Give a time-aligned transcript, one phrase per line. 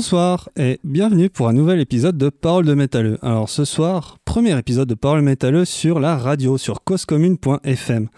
[0.00, 3.18] Bonsoir et bienvenue pour un nouvel épisode de Parole de métalleux.
[3.20, 8.08] Alors ce soir, premier épisode de Parole métalleux sur la radio, sur causecommune.fm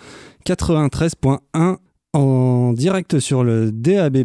[0.47, 1.79] 93.1
[2.13, 4.19] en direct sur le DAB+,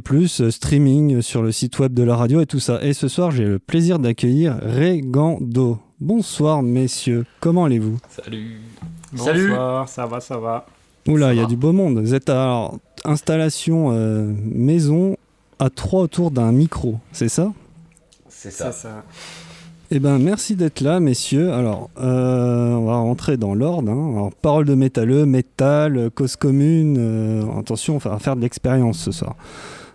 [0.51, 2.79] streaming sur le site web de la radio et tout ça.
[2.83, 5.79] Et ce soir, j'ai le plaisir d'accueillir Regando.
[5.99, 7.97] Bonsoir messieurs, comment allez-vous?
[8.07, 8.61] Salut
[9.15, 10.67] Salut Bonsoir, ça va, ça va.
[11.07, 11.97] Oula, il y a du beau monde.
[11.97, 12.69] Vous êtes à
[13.03, 15.17] installation euh, maison
[15.59, 17.51] à trois autour d'un micro, c'est ça?
[18.29, 18.71] C'est ça.
[18.71, 19.03] ça.
[19.89, 21.53] Eh ben, merci d'être là, messieurs.
[21.53, 23.89] Alors, euh, on va rentrer dans l'ordre.
[23.89, 24.11] Hein.
[24.13, 26.97] Alors, parole de métalleux, métal, cause commune.
[26.99, 29.35] Euh, attention, on va faire de l'expérience ce soir.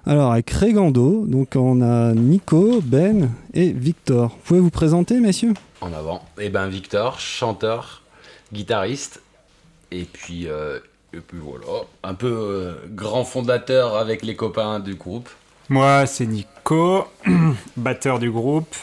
[0.07, 4.31] Alors, avec Régando, donc on a Nico, Ben et Victor.
[4.31, 5.53] Vous pouvez vous présenter, messieurs?
[5.83, 6.23] En avant.
[6.41, 8.03] Eh ben, Victor, chanteur,
[8.53, 9.21] guitariste,
[9.91, 10.79] et puis, euh,
[11.13, 15.29] et puis voilà, un peu grand fondateur avec les copains du groupe.
[15.73, 17.09] Moi, c'est Nico,
[17.78, 18.77] batteur du groupe.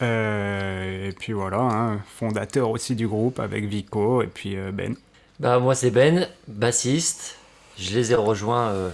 [0.00, 4.94] Euh, et puis voilà, hein, fondateur aussi du groupe avec Vico et puis euh, Ben.
[5.40, 7.38] Bah, moi, c'est Ben, bassiste.
[7.76, 8.90] Je les ai rejoints, euh,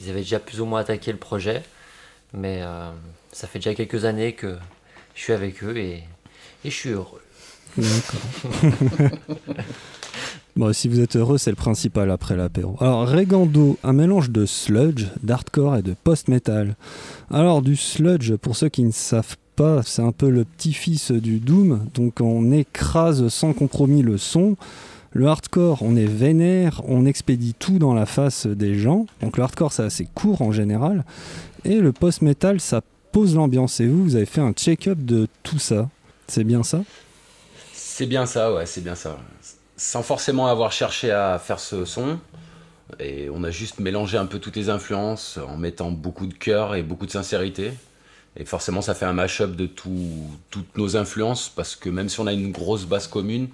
[0.00, 1.62] ils avaient déjà plus ou moins attaqué le projet.
[2.32, 2.62] Mais
[3.30, 4.56] ça fait déjà quelques années que
[5.14, 6.02] je suis avec eux et,
[6.64, 7.22] et je suis heureux.
[7.76, 9.20] D'accord.
[10.56, 12.76] Bon, si vous êtes heureux, c'est le principal après l'apéro.
[12.78, 16.76] Alors, Regando, un mélange de sludge, d'hardcore et de post-metal.
[17.28, 21.40] Alors, du sludge, pour ceux qui ne savent pas, c'est un peu le petit-fils du
[21.40, 24.56] Doom, donc on écrase sans compromis le son.
[25.12, 29.06] Le hardcore, on est vénère, on expédie tout dans la face des gens.
[29.22, 31.04] Donc le hardcore, c'est assez court en général.
[31.64, 32.80] Et le post-metal, ça
[33.10, 33.80] pose l'ambiance.
[33.80, 35.88] Et vous, vous avez fait un check-up de tout ça.
[36.28, 36.82] C'est bien ça?
[37.72, 39.16] C'est bien ça, ouais, c'est bien ça
[39.76, 42.18] sans forcément avoir cherché à faire ce son.
[43.00, 46.74] Et on a juste mélangé un peu toutes les influences en mettant beaucoup de cœur
[46.74, 47.72] et beaucoup de sincérité.
[48.36, 52.26] Et forcément, ça fait un mash-up de toutes nos influences, parce que même si on
[52.26, 53.48] a une grosse base commune,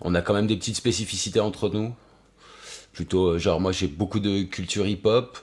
[0.00, 1.94] on a quand même des petites spécificités entre nous.
[2.92, 5.38] Plutôt, euh, genre, moi j'ai beaucoup de culture hip-hop.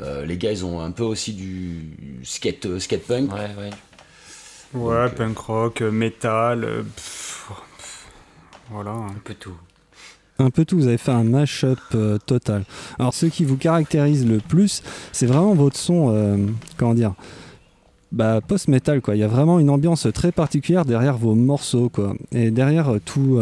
[0.00, 3.32] Euh, les gars, ils ont un peu aussi du skate, euh, skate punk.
[3.32, 3.70] Ouais, ouais.
[4.74, 6.84] Ouais, punk rock, metal.
[8.70, 8.92] Voilà.
[8.92, 9.56] Un peu tout.
[10.38, 12.64] Un peu tout, vous avez fait un mash-up euh, total.
[12.98, 14.82] Alors ce qui vous caractérise le plus,
[15.12, 16.36] c'est vraiment votre son, euh,
[16.76, 17.14] comment dire,
[18.10, 19.14] bah, post-metal quoi.
[19.14, 22.14] Il y a vraiment une ambiance très particulière derrière vos morceaux quoi.
[22.32, 23.40] Et derrière euh, tout,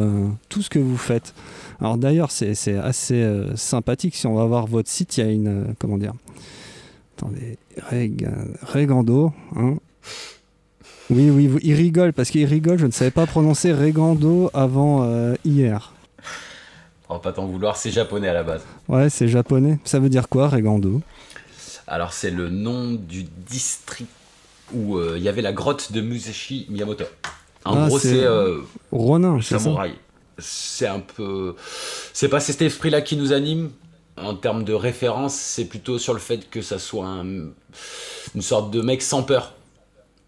[0.51, 1.35] tout ce que vous faites.
[1.81, 4.15] Alors d'ailleurs c'est assez sympathique.
[4.15, 6.13] Si on va voir votre site, il y a une, comment dire,
[7.17, 7.57] attendez,
[8.63, 9.77] Regando, hein,
[11.15, 12.79] oui, oui, il rigole parce qu'il rigole.
[12.79, 15.93] Je ne savais pas prononcer Regando avant euh, hier.
[17.09, 18.63] On va pas t'en vouloir, c'est japonais à la base.
[18.89, 19.79] Ouais, c'est japonais.
[19.85, 21.03] Ça veut dire quoi, Regando?
[21.87, 24.09] Alors, c'est le nom du district
[24.73, 27.05] où euh, il y avait la grotte de Musashi Miyamoto.
[27.65, 28.25] En ah, gros, c'est.
[28.25, 29.95] Euh, Ronin, c'est samouraï.
[30.39, 31.55] C'est un peu.
[32.15, 33.71] C'est pas cet esprit-là qui nous anime.
[34.17, 37.53] En termes de référence, c'est plutôt sur le fait que ça soit une
[38.41, 39.55] sorte de mec sans peur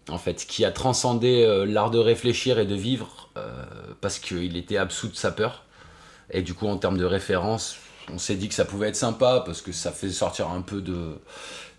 [0.09, 3.63] en fait, qui a transcendé euh, l'art de réfléchir et de vivre euh,
[4.01, 5.63] parce qu'il était absous de sa peur.
[6.31, 7.77] Et du coup, en termes de référence,
[8.11, 10.81] on s'est dit que ça pouvait être sympa parce que ça fait sortir un peu
[10.81, 11.17] de,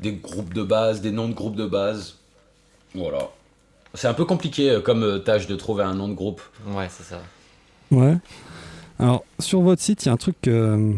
[0.00, 2.16] des groupes de base, des noms de groupes de base.
[2.94, 3.30] Voilà.
[3.94, 6.42] C'est un peu compliqué euh, comme tâche de trouver un nom de groupe.
[6.68, 7.20] Ouais, c'est ça.
[7.90, 8.16] Ouais.
[8.98, 10.94] Alors, sur votre site, il y a un truc que,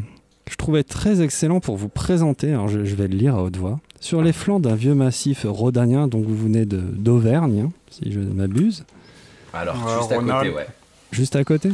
[0.48, 2.50] je trouvais très excellent pour vous présenter.
[2.50, 3.80] Alors, je, je vais le lire à haute voix.
[4.00, 8.32] Sur les flancs d'un vieux massif rhodanien, dont vous venez d'Auvergne, hein, si je ne
[8.32, 8.84] m'abuse.
[9.52, 10.66] Alors, juste à côté, ouais.
[11.10, 11.70] Juste à côté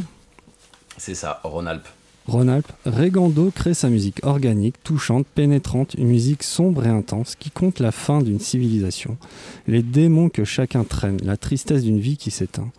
[0.97, 1.87] C'est ça, Rhône-Alpes.
[2.27, 7.79] Rhône-Alpes, Regando crée sa musique organique, touchante, pénétrante, une musique sombre et intense qui compte
[7.79, 9.17] la fin d'une civilisation,
[9.67, 12.71] les démons que chacun traîne, la tristesse d'une vie qui s'éteint.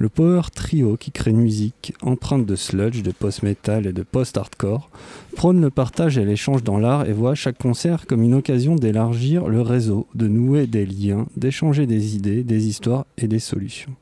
[0.00, 4.90] Le power trio qui crée une musique empreinte de sludge, de post-metal et de post-hardcore
[5.34, 9.48] prône le partage et l'échange dans l'art et voit chaque concert comme une occasion d'élargir
[9.48, 13.92] le réseau, de nouer des liens, d'échanger des idées, des histoires et des solutions.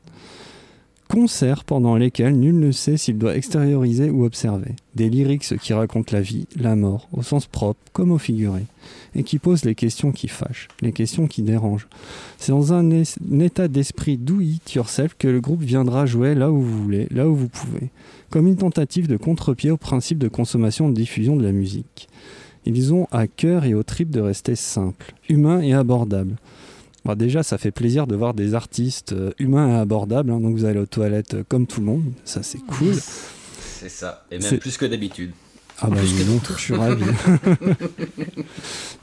[1.08, 4.74] Concerts pendant lesquels nul ne sait s'il doit extérioriser ou observer.
[4.96, 8.64] Des lyrics qui racontent la vie, la mort, au sens propre comme au figuré,
[9.14, 11.88] et qui posent les questions qui fâchent, les questions qui dérangent.
[12.38, 12.90] C'est dans un,
[13.40, 17.28] état d'esprit do it yourself que le groupe viendra jouer là où vous voulez, là
[17.28, 17.90] où vous pouvez,
[18.30, 22.08] comme une tentative de contre-pied au principe de consommation et de diffusion de la musique.
[22.66, 26.36] Ils ont à cœur et au trip de rester simples, humains et abordables
[27.06, 30.30] bah, déjà, ça fait plaisir de voir des artistes euh, humains et abordables.
[30.30, 30.40] Hein.
[30.40, 32.02] donc vous allez aux toilettes euh, comme tout le monde.
[32.24, 32.94] Ça, c'est cool.
[33.60, 34.24] C'est ça.
[34.32, 35.30] Et même plus que d'habitude.
[35.78, 37.04] Ah bah non, je suis ravi.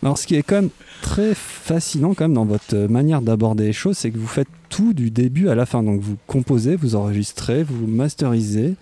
[0.02, 0.72] Alors ce qui est quand même
[1.04, 4.94] très fascinant quand même dans votre manière d'aborder les choses, c'est que vous faites tout
[4.94, 5.84] du début à la fin.
[5.84, 8.74] Donc vous composez, vous enregistrez, vous masterisez,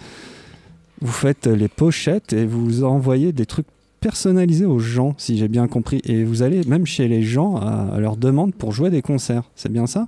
[1.01, 3.67] vous faites les pochettes et vous envoyez des trucs
[4.01, 6.01] personnalisés aux gens, si j'ai bien compris.
[6.03, 9.43] Et vous allez même chez les gens à, leur demande pour jouer des concerts.
[9.55, 10.07] C'est bien ça?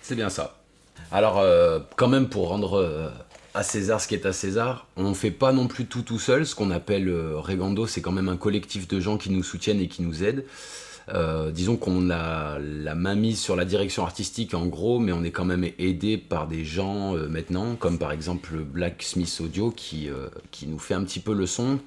[0.00, 0.56] C'est bien ça.
[1.12, 3.08] Alors, euh, quand même, pour rendre euh,
[3.52, 6.20] à César ce qui est à César, on ne fait pas non plus tout tout
[6.20, 6.46] seul.
[6.46, 9.80] Ce qu'on appelle euh, Regando, c'est quand même un collectif de gens qui nous soutiennent
[9.80, 10.44] et qui nous aident.
[11.52, 15.32] disons qu'on a la main mise sur la direction artistique en gros, mais on est
[15.32, 20.08] quand même aidé par des gens maintenant, comme par exemple Blacksmith Audio qui,
[20.52, 21.80] qui nous fait un petit peu le son.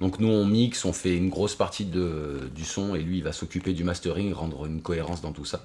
[0.00, 3.32] Donc nous on mixe, on fait une grosse partie du son et lui il va
[3.32, 5.64] s'occuper du mastering, rendre une cohérence dans tout ça.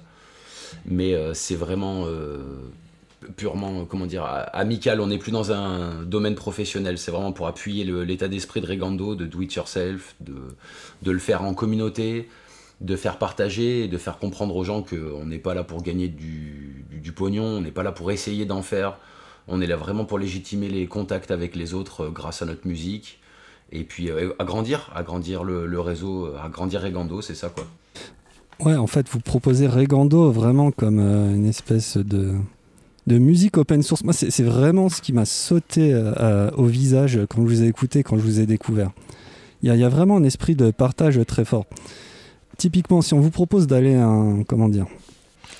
[0.86, 2.06] Mais c'est vraiment
[3.36, 5.00] purement, comment dire, amical.
[5.00, 6.98] On n'est plus dans un domaine professionnel.
[6.98, 11.42] C'est vraiment pour appuyer l'état d'esprit de Regando, de do it yourself, de, le faire
[11.42, 12.28] en communauté,
[12.80, 16.84] de faire partager de faire comprendre aux gens qu'on n'est pas là pour gagner du,
[16.90, 18.98] du, pognon, on n'est pas là pour essayer d'en faire.
[19.48, 22.66] On est là vraiment pour légitimer les contacts avec les autres euh, grâce à notre
[22.66, 23.18] musique.
[23.70, 27.66] Et puis euh, agrandir, agrandir le, le réseau, euh, agrandir Regando, c'est ça quoi.
[28.60, 32.34] Ouais, en fait, vous proposez Regando vraiment comme une espèce de,
[33.08, 34.04] de musique open source.
[34.04, 37.66] Moi, c'est vraiment ce qui m'a sauté euh, euh, au visage quand je vous ai
[37.66, 38.90] écouté, quand je vous ai découvert.
[39.62, 41.66] Il y, a vraiment un esprit de partage très fort.
[42.58, 44.86] Typiquement, si on vous propose d'aller à un, comment dire,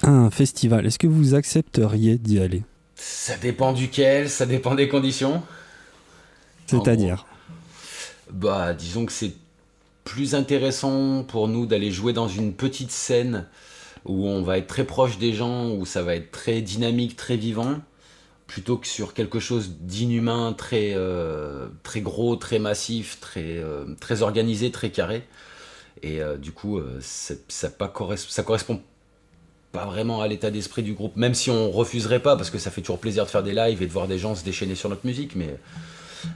[0.02, 2.62] un festival, est-ce que vous accepteriez d'y aller?
[2.94, 5.42] Ça dépend duquel, ça dépend des conditions.
[6.66, 7.26] C'est-à-dire?
[8.32, 9.34] Bah, disons que c'est
[10.04, 13.46] plus intéressant pour nous d'aller jouer dans une petite scène
[14.04, 17.36] où on va être très proche des gens, où ça va être très dynamique, très
[17.36, 17.76] vivant,
[18.46, 24.70] plutôt que sur quelque chose d'inhumain, très, euh, gros, très massif, très, euh, très organisé,
[24.70, 25.24] très carré.
[26.02, 28.80] Et euh, du coup, ça, pas correspond
[29.72, 32.70] pas vraiment à l'état d'esprit du groupe, même si on refuserait pas, parce que ça
[32.70, 34.88] fait toujours plaisir de faire des lives et de voir des gens se déchaîner sur
[34.88, 35.58] notre musique, mais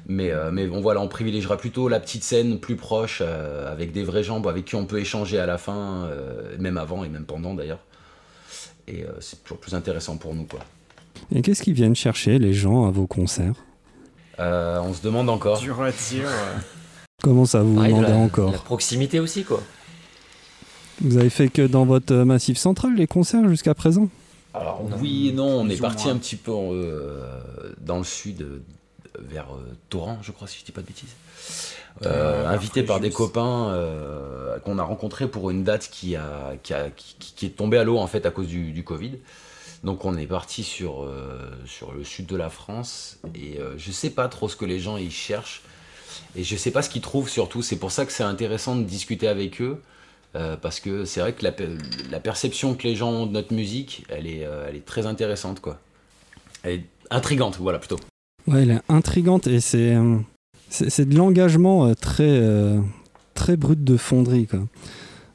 [0.06, 3.92] mais, euh, mais bon, voilà, on privilégiera plutôt la petite scène plus proche, euh, avec
[3.92, 7.08] des vrais gens avec qui on peut échanger à la fin, euh, même avant et
[7.08, 7.80] même pendant d'ailleurs.
[8.88, 10.44] Et c'est toujours plus intéressant pour nous.
[10.44, 10.58] Quoi.
[11.32, 13.54] Et qu'est-ce qu'ils viennent chercher, les gens, à vos concerts?
[14.38, 15.60] On se demande encore.
[15.60, 16.28] Dur à dire.
[17.22, 19.62] Comment ça, vous demandez encore La proximité aussi, quoi.
[21.00, 24.08] Vous avez fait que dans votre massif central les concerts jusqu'à présent?
[24.52, 26.52] Alors oui et non, on est parti un petit peu
[27.80, 28.44] dans le sud
[29.18, 31.14] vers euh, Torrent, je crois, si je dis pas de bêtises.
[32.06, 36.72] Euh, invité par des copains euh, qu'on a rencontrés pour une date qui, a, qui,
[36.72, 39.18] a, qui, est tombée à l'eau en fait à cause du, du Covid.
[39.84, 41.10] Donc on est parti sur,
[41.66, 44.96] sur le sud de la France et je sais pas trop ce que les gens
[44.96, 45.62] y cherchent
[46.36, 47.62] et je sais pas ce qu'ils trouvent surtout.
[47.62, 49.82] C'est pour ça que c'est intéressant de discuter avec eux
[50.62, 51.52] parce que c'est vrai que la,
[52.12, 55.60] la, perception que les gens ont de notre musique, elle est, elle est très intéressante
[55.60, 55.80] quoi.
[56.62, 57.98] Elle est intrigante, voilà plutôt.
[58.46, 60.16] Ouais, elle est intrigante et c'est euh,
[60.68, 62.80] c'est de l'engagement euh, très euh,
[63.34, 64.60] très brut de fonderie quoi.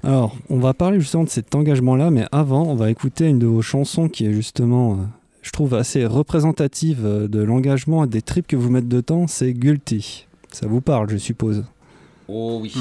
[0.04, 3.48] Alors, on va parler justement de cet engagement-là, mais avant, on va écouter une de
[3.48, 5.00] vos chansons qui est justement,
[5.42, 9.54] je trouve, assez représentative de l'engagement et des tripes que vous mettez de temps, c'est
[9.54, 10.28] Guilty.
[10.52, 11.66] Ça vous parle, je suppose.
[12.28, 12.74] Oh oui,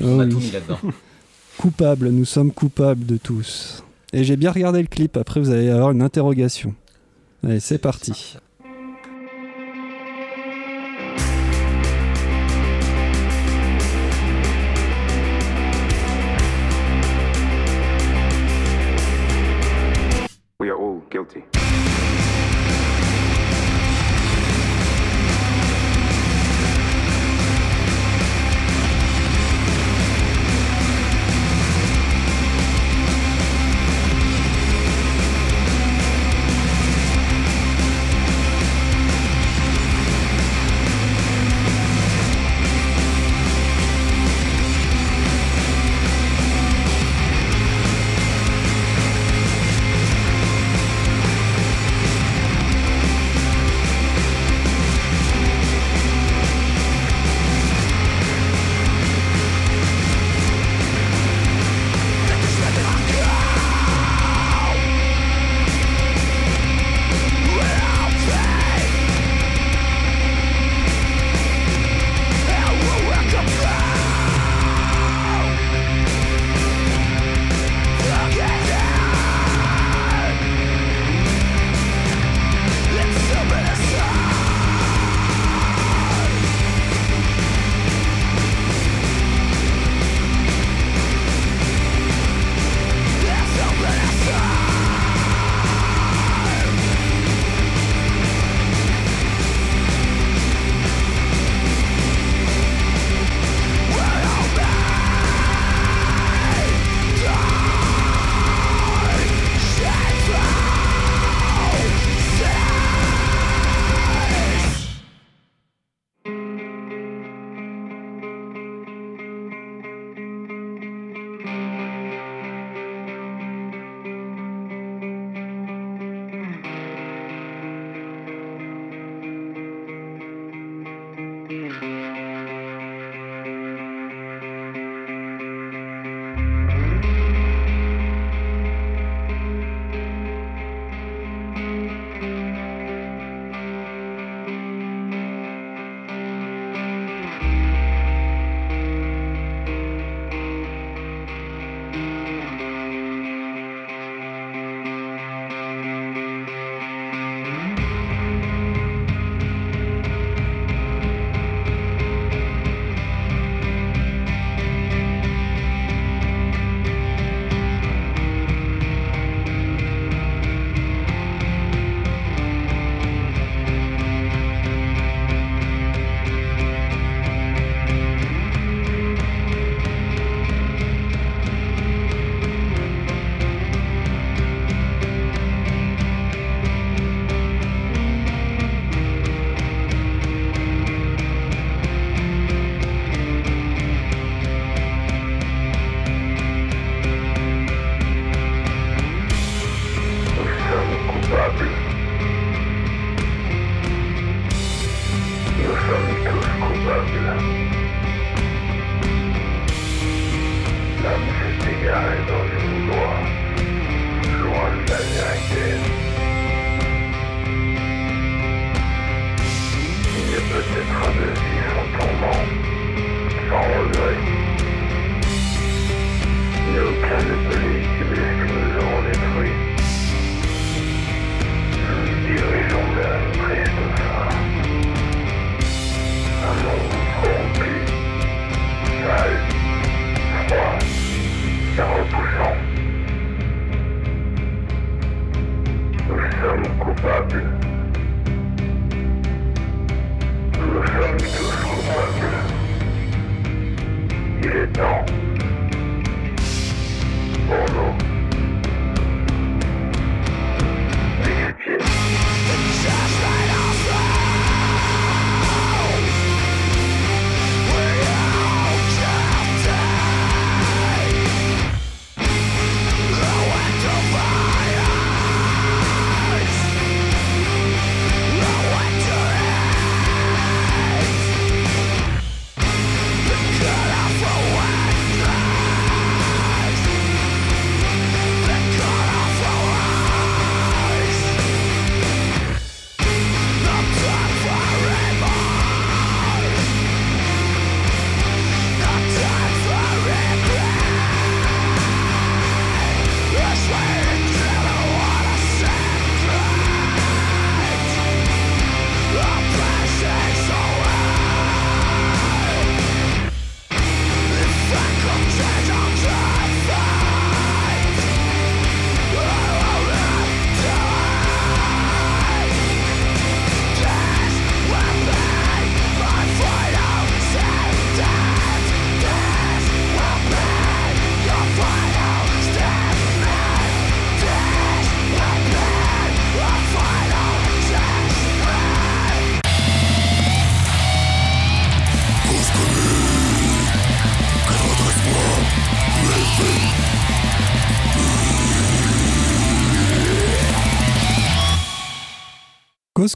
[0.00, 0.78] on a tout mis là-dedans.
[1.58, 3.82] Coupable, nous sommes coupables de tous.
[4.12, 6.74] Et j'ai bien regardé le clip, après vous allez avoir une interrogation.
[7.42, 8.36] Allez, c'est parti.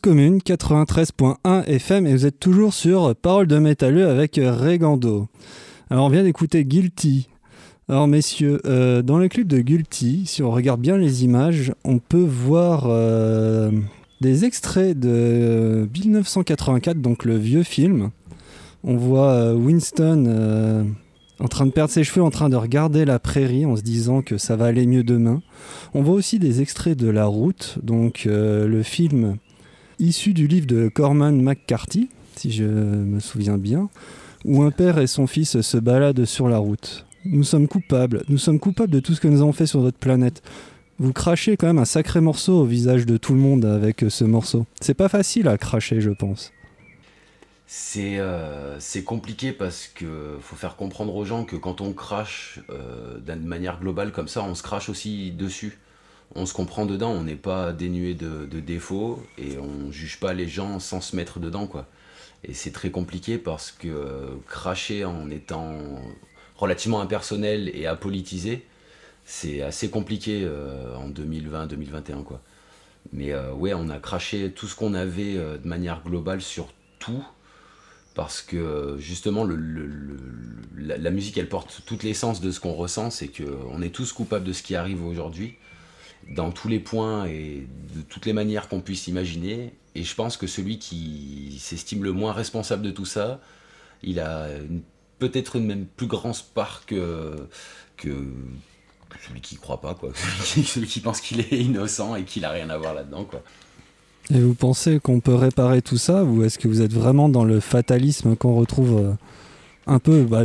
[0.08, 5.28] Commune 93.1 FM et vous êtes toujours sur Parole de métalleux avec Regando.
[5.90, 7.28] Alors on vient d'écouter Guilty.
[7.90, 11.98] Alors messieurs, euh, dans le clip de Guilty, si on regarde bien les images, on
[11.98, 13.70] peut voir euh,
[14.22, 18.08] des extraits de 1984, donc le vieux film.
[18.84, 20.86] On voit euh, Winston
[21.38, 24.22] en train de perdre ses cheveux, en train de regarder la prairie en se disant
[24.22, 25.42] que ça va aller mieux demain.
[25.92, 29.36] On voit aussi des extraits de La Route, donc le film
[29.98, 33.88] issu du livre de Corman McCarthy, si je me souviens bien,
[34.44, 37.06] où un père et son fils se baladent sur la route.
[37.24, 39.98] Nous sommes coupables, nous sommes coupables de tout ce que nous avons fait sur notre
[39.98, 40.42] planète.
[40.98, 44.24] Vous crachez quand même un sacré morceau au visage de tout le monde avec ce
[44.24, 44.66] morceau.
[44.80, 46.52] C'est pas facile à cracher, je pense.
[47.66, 53.18] C'est euh, compliqué parce que faut faire comprendre aux gens que quand on crache euh,
[53.18, 55.78] d'une manière globale comme ça, on se crache aussi dessus
[56.38, 60.48] on se comprend dedans, on n'est pas dénué de, défauts et on juge pas les
[60.48, 61.86] gens sans se mettre dedans quoi.
[62.44, 65.74] Et c'est très compliqué parce que euh, cracher en étant
[66.56, 68.64] relativement impersonnel et apolitisé,
[69.24, 72.40] c'est assez compliqué euh, en 2020-2021 quoi.
[73.12, 76.68] Mais euh, ouais, on a craché tout ce qu'on avait de manière globale sur
[77.00, 77.24] tout
[78.14, 83.28] parce que justement la, la, musique elle porte toute l'essence de ce qu'on ressent, c'est
[83.28, 85.56] qu'on est tous coupables de ce qui arrive aujourd'hui
[86.28, 89.72] dans tous les points et de toutes les manières qu'on puisse imaginer.
[89.94, 93.40] Et je pense que celui qui s'estime le moins responsable de tout ça,
[94.02, 94.48] il a
[95.18, 97.48] peut-être une même plus grande part que,
[99.26, 100.10] celui qui croit pas, quoi.
[100.44, 103.26] celui qui pense qu'il est innocent et qu'il a rien à voir là-dedans.
[104.30, 107.44] Et vous pensez qu'on peut réparer tout ça ou est-ce que vous êtes vraiment dans
[107.44, 109.12] le fatalisme qu'on retrouve euh,
[109.86, 110.44] un peu bah,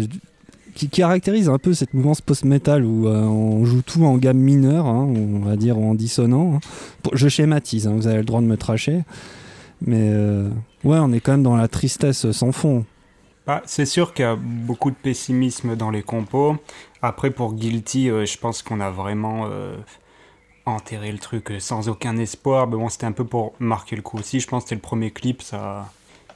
[0.74, 4.86] qui caractérise un peu cette mouvance post-metal où euh, on joue tout en gamme mineure,
[4.86, 6.56] hein, on va dire en dissonant.
[6.56, 6.60] Hein.
[7.14, 9.04] Je schématise, hein, vous avez le droit de me tracher.
[9.86, 10.50] Mais euh,
[10.84, 12.86] ouais, on est quand même dans la tristesse sans fond.
[13.46, 16.56] Bah, c'est sûr qu'il y a beaucoup de pessimisme dans les compos.
[17.02, 19.48] Après, pour Guilty, euh, je pense qu'on a vraiment
[20.66, 22.68] enterré le truc sans aucun espoir.
[22.68, 24.40] Mais bon, c'était un peu pour marquer le coup aussi.
[24.40, 25.90] Je pense que c'était le premier clip, ça...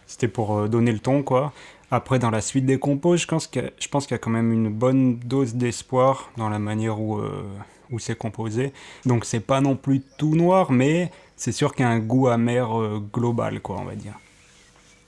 [0.06, 1.54] c'était pour donner le ton, quoi.
[1.90, 5.20] Après, dans la suite des compos, je pense qu'il y, a quand même une bonne
[5.20, 7.44] dose d'espoir dans la manière où, euh,
[7.92, 8.74] où c'est composé.
[9.06, 12.28] Donc, c'est pas non plus tout noir, mais c'est sûr qu'il y a un goût
[12.28, 14.20] amer euh, global, quoi, on va dire.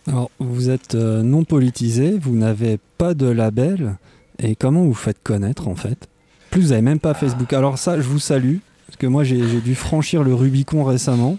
[0.08, 3.98] Alors, vous êtes euh, non politisé, vous n'avez pas de label,
[4.42, 6.08] et comment vous faites connaître, en fait?
[6.50, 7.52] Plus, vous n'avez même pas Facebook.
[7.52, 11.38] Alors, ça, je vous salue, parce que moi, j'ai dû franchir le Rubicon récemment.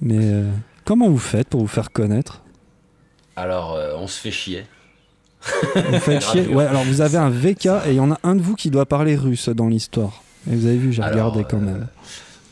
[0.00, 0.44] Mais
[0.84, 2.42] comment vous faites pour vous faire connaître?
[3.38, 4.66] Alors, euh, on se fait chier.
[5.74, 8.34] Vous faites chier Ouais, alors vous avez un VK et il y en a un
[8.34, 10.22] de vous qui doit parler russe dans l'histoire.
[10.50, 11.88] Et vous avez vu, j'ai regardé quand même.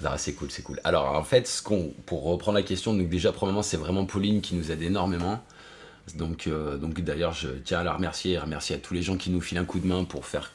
[0.04, 0.80] Euh, c'est cool, c'est cool.
[0.84, 4.40] Alors, en fait, ce qu'on, pour reprendre la question, donc déjà, premièrement, c'est vraiment Pauline
[4.40, 5.40] qui nous aide énormément.
[6.14, 9.16] Donc, euh, donc d'ailleurs, je tiens à la remercier et remercier à tous les gens
[9.16, 10.52] qui nous filent un coup de main pour faire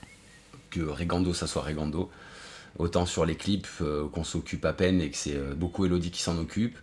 [0.70, 2.10] que Regando, ça soit Regando.
[2.78, 3.68] Autant sur les clips
[4.14, 6.78] qu'on s'occupe à peine et que c'est beaucoup Elodie qui s'en occupe.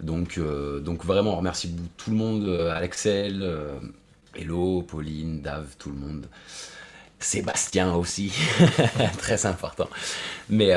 [0.00, 3.74] Donc, euh, donc vraiment, on remercie tout le monde, euh, Alexel, euh,
[4.34, 6.26] Hello, Pauline, Dave, tout le monde.
[7.20, 8.32] Sébastien aussi,
[9.18, 9.88] très important.
[10.50, 10.74] Mais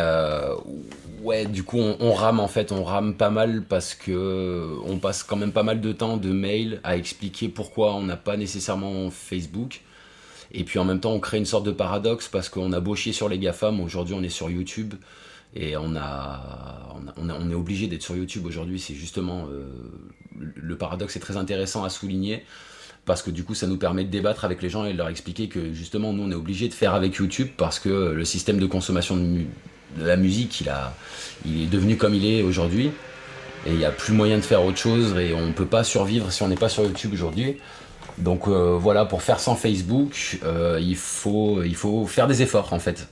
[1.24, 5.24] ouais, du coup, on, rame en fait, on rame pas mal parce que on passe
[5.24, 9.10] quand même pas mal de temps de mail à expliquer pourquoi on n'a pas nécessairement
[9.10, 9.82] Facebook.
[10.52, 12.96] Et puis en même temps, on crée une sorte de paradoxe parce qu'on a beau
[12.96, 14.94] chier sur les GAFAM, aujourd'hui on est sur YouTube.
[15.56, 18.80] Et on, a, on, est obligé d'être sur YouTube aujourd'hui.
[18.80, 19.66] C'est justement euh,
[20.38, 22.44] le paradoxe est très intéressant à souligner
[23.06, 25.10] parce que du coup ça nous permet de débattre avec les gens et de leur
[25.10, 28.60] expliquer que justement nous on est obligé de faire avec YouTube parce que le système
[28.60, 29.46] de consommation de,
[30.00, 30.62] la musique
[31.46, 32.88] il, est devenu comme il est aujourd'hui
[33.66, 35.84] et il n'y a plus moyen de faire autre chose et on ne peut pas
[35.84, 37.58] survivre si on n'est pas sur YouTube aujourd'hui.
[38.18, 43.08] Donc euh, voilà, pour faire sans Facebook, euh, il faut faire des efforts en fait.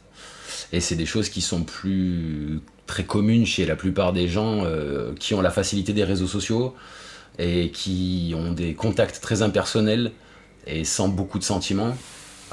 [0.73, 5.13] Et c'est des choses qui sont plus très communes chez la plupart des gens euh,
[5.17, 6.75] qui ont la facilité des réseaux sociaux,
[7.39, 10.11] et qui ont des contacts très impersonnels
[10.67, 11.95] et sans beaucoup de sentiments.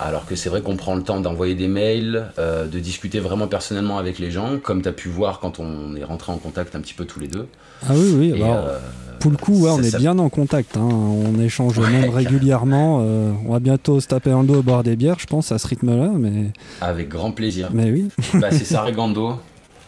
[0.03, 3.49] Alors que c'est vrai qu'on prend le temps d'envoyer des mails, euh, de discuter vraiment
[3.49, 6.75] personnellement avec les gens, comme tu as pu voir quand on est rentré en contact
[6.75, 7.47] un petit peu tous les deux.
[7.87, 8.79] Ah oui, oui, bah, euh,
[9.21, 10.79] pour le coup, on est bien en contact.
[10.79, 10.89] Hein.
[10.89, 13.03] On échange même régulièrement.
[13.03, 15.59] Euh, on va bientôt se taper un dos au bord des bières, je pense, à
[15.59, 16.11] ce rythme-là.
[16.19, 16.51] Mais...
[16.81, 17.69] Avec grand plaisir.
[17.75, 18.09] Mais oui.
[18.35, 19.35] bah, c'est ça, Regando.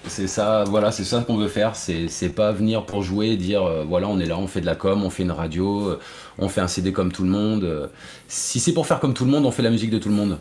[0.08, 1.76] C'est ça, voilà, c'est ça qu'on veut faire.
[1.76, 4.66] C'est pas venir pour jouer et dire euh, voilà, on est là, on fait de
[4.66, 6.00] la com, on fait une radio, euh,
[6.38, 7.64] on fait un CD comme tout le monde.
[7.64, 7.86] Euh.
[8.28, 10.14] si c'est pour faire comme tout le monde, on fait la musique de tout le
[10.14, 10.38] monde.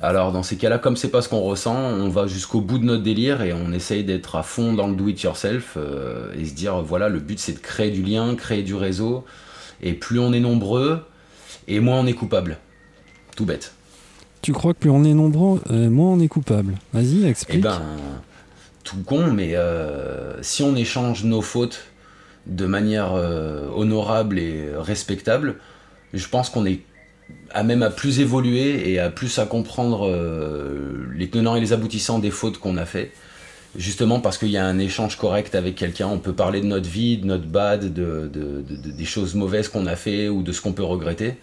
[0.00, 2.84] Alors dans ces cas-là, comme c'est pas ce qu'on ressent, on va jusqu'au bout de
[2.84, 5.76] notre délire et on essaye d'être à fond dans le do it yourself
[6.36, 9.24] et se dire voilà, le but c'est de créer du lien, créer du réseau.
[9.80, 11.04] Et plus on est nombreux,
[11.68, 12.58] et moins on est coupable.
[13.36, 13.74] Tout bête.
[14.42, 17.58] Tu crois que plus on est nombreux, moins on est coupable Vas-y, explique.
[17.58, 17.80] Eh ben,
[18.84, 21.84] tout con, mais euh, si on échange nos fautes
[22.46, 25.56] de manière euh, honorable et respectable,
[26.12, 26.80] je pense qu'on est
[27.50, 31.72] à même à plus évoluer et à plus à comprendre euh, les tenants et les
[31.72, 33.12] aboutissants des fautes qu'on a fait.
[33.76, 36.88] Justement parce qu'il y a un échange correct avec quelqu'un, on peut parler de notre
[36.88, 38.30] vie, de notre bad, de,
[38.68, 41.36] des choses mauvaises qu'on a fait ou de ce qu'on peut regretter.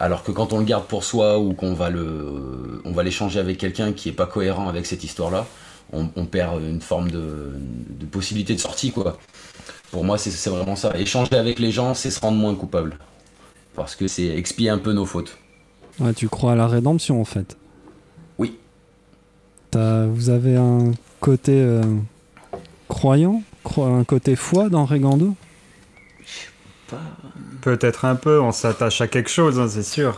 [0.00, 1.90] Alors que quand on le garde pour soi ou qu'on va
[3.02, 5.46] l'échanger avec quelqu'un qui est pas cohérent avec cette histoire-là,
[5.92, 7.52] on, perd une forme de,
[8.10, 9.18] possibilité de sortie, quoi.
[9.90, 10.98] Pour moi, c'est vraiment ça.
[10.98, 12.98] Échanger avec les gens, c'est se rendre moins coupable.
[13.74, 15.38] Parce que c'est expier un peu nos fautes.
[15.98, 17.56] Ouais, tu crois à la rédemption, en fait
[18.38, 18.58] Oui.
[19.72, 21.82] vous avez un côté euh,
[22.88, 23.42] croyant?
[23.76, 25.34] Un côté foi dans Regando
[26.88, 27.00] pas...
[27.60, 30.16] Peut-être un peu, on s'attache à quelque chose, hein, c'est sûr.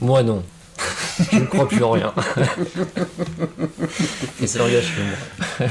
[0.00, 0.42] Moi non.
[1.32, 2.12] Je ne crois plus en rien.
[4.42, 5.68] Et ça n'engage que moi.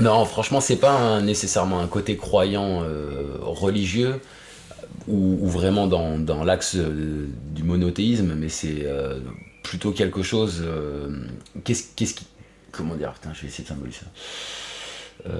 [0.00, 4.20] Non, franchement, c'est pas nécessairement un côté croyant euh, religieux
[5.08, 9.18] ou, vraiment dans, l'axe euh, du monothéisme, mais c'est euh,
[9.62, 10.64] plutôt quelque chose.
[11.64, 12.26] qu'est-ce, qu'est-ce qui.
[12.72, 15.30] Comment dire Putain, je vais essayer de symboliser ça.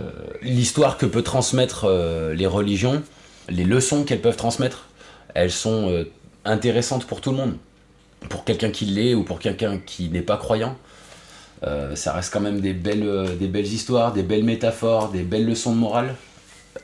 [0.42, 1.88] l'histoire que peut transmettre
[2.34, 3.02] les religions,
[3.48, 4.88] les leçons qu'elles peuvent transmettre,
[5.34, 6.04] elles sont
[6.44, 7.56] intéressantes pour tout le monde
[8.28, 10.76] pour quelqu'un qui l'est ou pour quelqu'un qui n'est pas croyant.
[11.62, 15.22] Euh, ça reste quand même des belles, euh, des belles histoires, des belles métaphores, des
[15.22, 16.14] belles leçons de morale.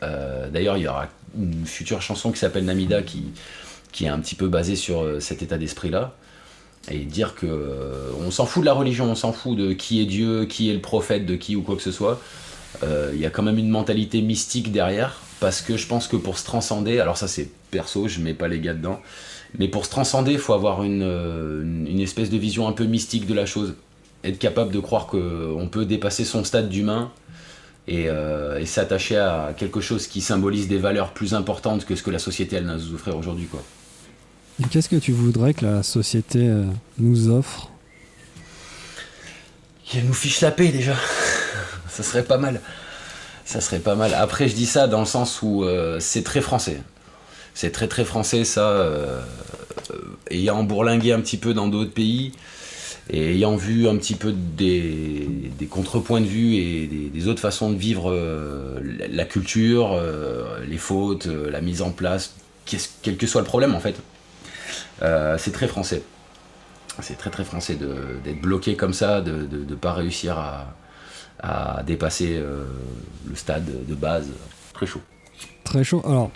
[0.03, 3.25] Euh, d'ailleurs, il y aura une future chanson qui s'appelle Namida qui,
[3.93, 6.15] qui est un petit peu basée sur cet état d'esprit-là.
[6.89, 10.05] Et dire que on s'en fout de la religion, on s'en fout de qui est
[10.05, 12.21] Dieu, qui est le prophète, de qui ou quoi que ce soit.
[12.83, 16.39] Il y a quand même une mentalité mystique derrière, parce que je pense que pour
[16.39, 19.01] se transcender, alors ça c'est perso, je mets pas les gars dedans,
[19.59, 23.27] mais pour se transcender, il faut avoir euh, une, espèce de vision un peu mystique
[23.27, 23.75] de la chose.
[24.25, 27.11] Être capable de croire qu'on peut dépasser son stade d'humain
[27.87, 32.11] et, euh, s'attacher à quelque chose qui symbolise des valeurs plus importantes que ce que
[32.11, 33.47] la société elle, nous offrir aujourd'hui.
[33.47, 33.63] Quoi.
[34.61, 36.65] Et qu'est-ce que tu voudrais que la société euh,
[36.99, 37.71] nous offre?
[39.85, 40.97] Qu'elle nous fiche la paix déjà.
[41.89, 42.61] ça serait pas mal.
[43.45, 44.13] Ça serait pas mal.
[44.15, 45.65] Après, je dis ça dans le sens où
[46.01, 46.81] c'est très français.
[47.57, 49.23] C'est très très français ça, euh,
[50.31, 52.33] ayant bourlingué un petit peu dans d'autres pays
[53.09, 55.27] et ayant vu un petit peu des,
[55.71, 58.79] contrepoints de vue et des, autres façons de vivre euh,
[59.11, 62.35] la culture, euh, les fautes, la mise en place,
[62.67, 63.97] quel que soit le problème en fait.
[65.39, 66.03] c'est très français.
[67.01, 67.79] C'est très très français
[68.23, 70.77] d'être bloqué comme ça, de ne pas réussir à,
[71.41, 74.29] à dépasser le stade de base.
[74.75, 75.01] Très chaud.
[75.65, 76.03] Très chaud.
[76.05, 76.31] Alors,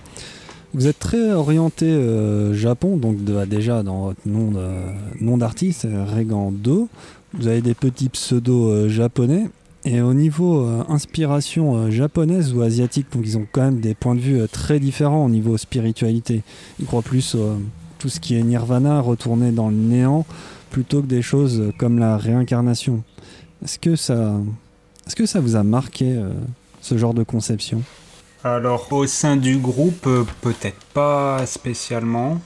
[0.72, 6.86] vous êtes très orienté euh, Japon, donc de, déjà dans votre nom, d'artiste, Regan 2.
[7.34, 9.48] Vous avez des petits pseudos euh, japonais.
[9.84, 14.14] Et au niveau euh, inspiration japonaise ou asiatique, donc ils ont quand même des points
[14.14, 16.42] de vue très différents au niveau spiritualité.
[16.78, 17.36] Ils croient plus
[17.98, 20.24] tout ce qui est Nirvana retourné dans le néant
[20.70, 23.02] plutôt que des choses comme la réincarnation.
[23.64, 24.38] Est-ce que ça,
[25.06, 26.14] est-ce que ça vous a marqué
[26.80, 27.82] ce genre de conception?
[28.42, 30.08] Alors au sein du groupe,
[30.40, 32.40] peut-être pas spécialement.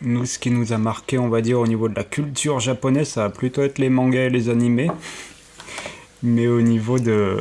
[0.00, 3.08] Nous, ce qui nous a marqué, on va dire, au niveau de la culture japonaise,
[3.08, 4.90] ça va plutôt être les mangas et les animés.
[6.22, 7.36] Mais au niveau de,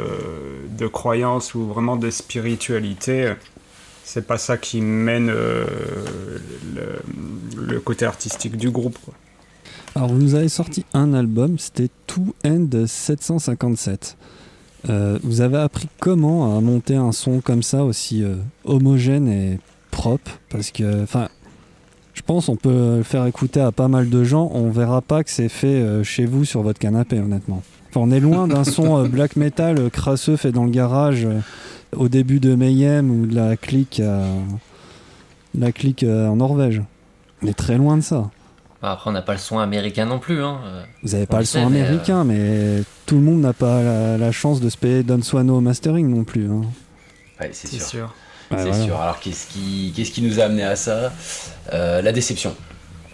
[0.70, 3.34] de croyance ou vraiment de spiritualité,
[4.04, 5.66] c'est pas ça qui mène euh,
[7.56, 8.98] le, côté artistique du groupe.
[9.96, 14.18] Alors, vous nous avez sorti un album, c'était Two End 757.
[14.90, 19.60] Euh, vous avez appris comment à monter un son comme ça, aussi euh, homogène et
[19.92, 20.40] propre?
[20.50, 21.30] Parce que, enfin,
[22.14, 24.50] je pense on peut le faire écouter à pas mal de gens.
[24.54, 27.62] On verra pas que c'est fait euh, chez vous sur votre canapé, honnêtement.
[27.90, 31.28] Enfin, on est loin d'un son black metal crasseux fait dans le garage
[31.94, 34.02] au début de Mayhem ou de la clique,
[35.54, 36.82] la clique en Norvège.
[37.44, 38.32] On est très loin de ça.
[38.82, 40.44] Bah, après, on n'a pas le son américain non plus.
[40.44, 40.60] Hein.
[41.04, 44.70] Vous n'avez pas le son américain, mais tout le monde n'a pas la, chance de
[44.70, 46.50] se payer Don Swano mastering non plus.
[46.50, 46.62] Hein.
[47.52, 48.14] c'est sûr
[48.58, 49.00] c'est sûr.
[49.00, 51.12] Alors qu'est-ce qui, qu'est-ce qui nous a amené à ça?
[51.74, 52.56] Euh, La déception.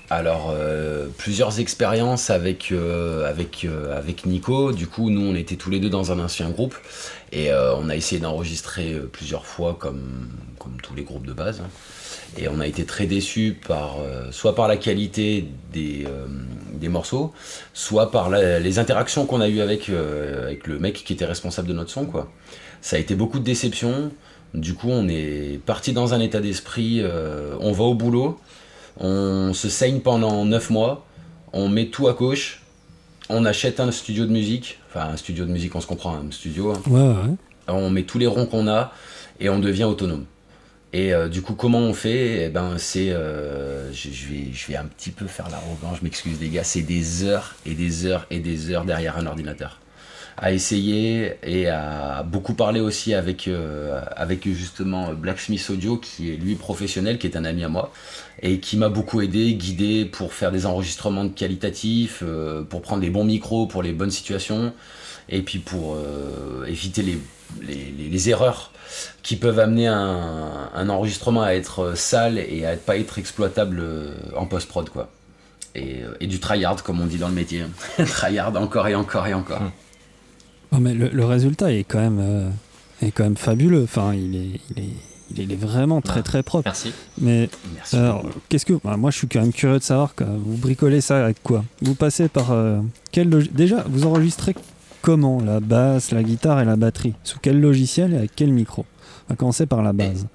[0.10, 4.72] Alors, euh, plusieurs expériences avec, euh, avec, avec Nico.
[4.72, 6.76] Du coup, nous, on était tous les deux dans un ancien groupe.
[7.34, 11.62] Et on a essayé d'enregistrer plusieurs fois, comme, comme tous les groupes de base.
[11.62, 11.70] Hein.
[12.38, 13.98] Et on a été très déçus par,
[14.32, 16.06] soit par la qualité des,
[16.74, 17.34] des morceaux,
[17.74, 21.74] soit par les interactions qu'on a eues avec, avec le mec qui était responsable de
[21.74, 22.06] notre son.
[22.06, 22.30] Quoi.
[22.82, 24.12] Ça a été beaucoup de déception.
[24.54, 28.40] Du coup, on est parti dans un état d'esprit, euh, on va au boulot,
[28.98, 31.06] on se saigne pendant 9 mois,
[31.54, 32.62] on met tout à gauche,
[33.30, 36.32] on achète un studio de musique, enfin un studio de musique, on se comprend, un
[36.32, 36.72] studio.
[36.72, 37.36] Hein.
[37.68, 38.94] On met tous les ronds qu'on a
[39.40, 40.26] et on devient autonome.
[40.94, 42.46] Et euh, du coup, comment on fait?
[42.46, 46.40] Eh ben, c'est, euh, je, vais, je vais un petit peu faire l'arrogant, je m'excuse
[46.40, 49.80] les gars, c'est des heures et des heures et des heures derrière un ordinateur.
[50.38, 56.38] À essayer et à beaucoup parler aussi avec, euh, avec justement Blacksmith Audio, qui est
[56.38, 57.92] lui professionnel, qui est un ami à moi,
[58.42, 62.24] et qui m'a beaucoup aidé, guidé pour faire des enregistrements qualitatifs,
[62.70, 64.74] pour prendre les bons micros pour les bonnes situations,
[65.30, 67.20] et puis pour euh, éviter les,
[67.62, 68.72] les, les, erreurs
[69.24, 73.84] qui peuvent amener un, un, enregistrement à être sale et à ne pas être exploitable
[74.36, 74.90] en post-prod.
[74.90, 75.10] quoi.
[75.76, 77.64] Et, et, du tryhard, comme on dit dans le métier.
[78.06, 79.62] tryhard encore et encore et encore.
[79.62, 79.72] Hum.
[80.72, 82.50] Oh, mais le, résultat est quand même, euh,
[83.02, 83.84] est quand même fabuleux.
[83.84, 84.90] Enfin, il est, il est,
[85.38, 86.66] il est vraiment très très propre.
[86.66, 86.94] Merci.
[87.20, 87.50] Mais
[87.94, 91.02] alors, qu'est-ce que bah, moi je suis quand même curieux de savoir que vous bricolez
[91.02, 91.64] ça avec quoi?
[91.82, 92.80] Vous passez par euh,
[93.12, 94.56] quel déjà vous enregistrez
[95.08, 97.14] comment la basse, la guitare et la batterie?
[97.24, 98.86] Sous quel logiciel et avec quel micro?
[99.26, 100.28] On va commencer par la base.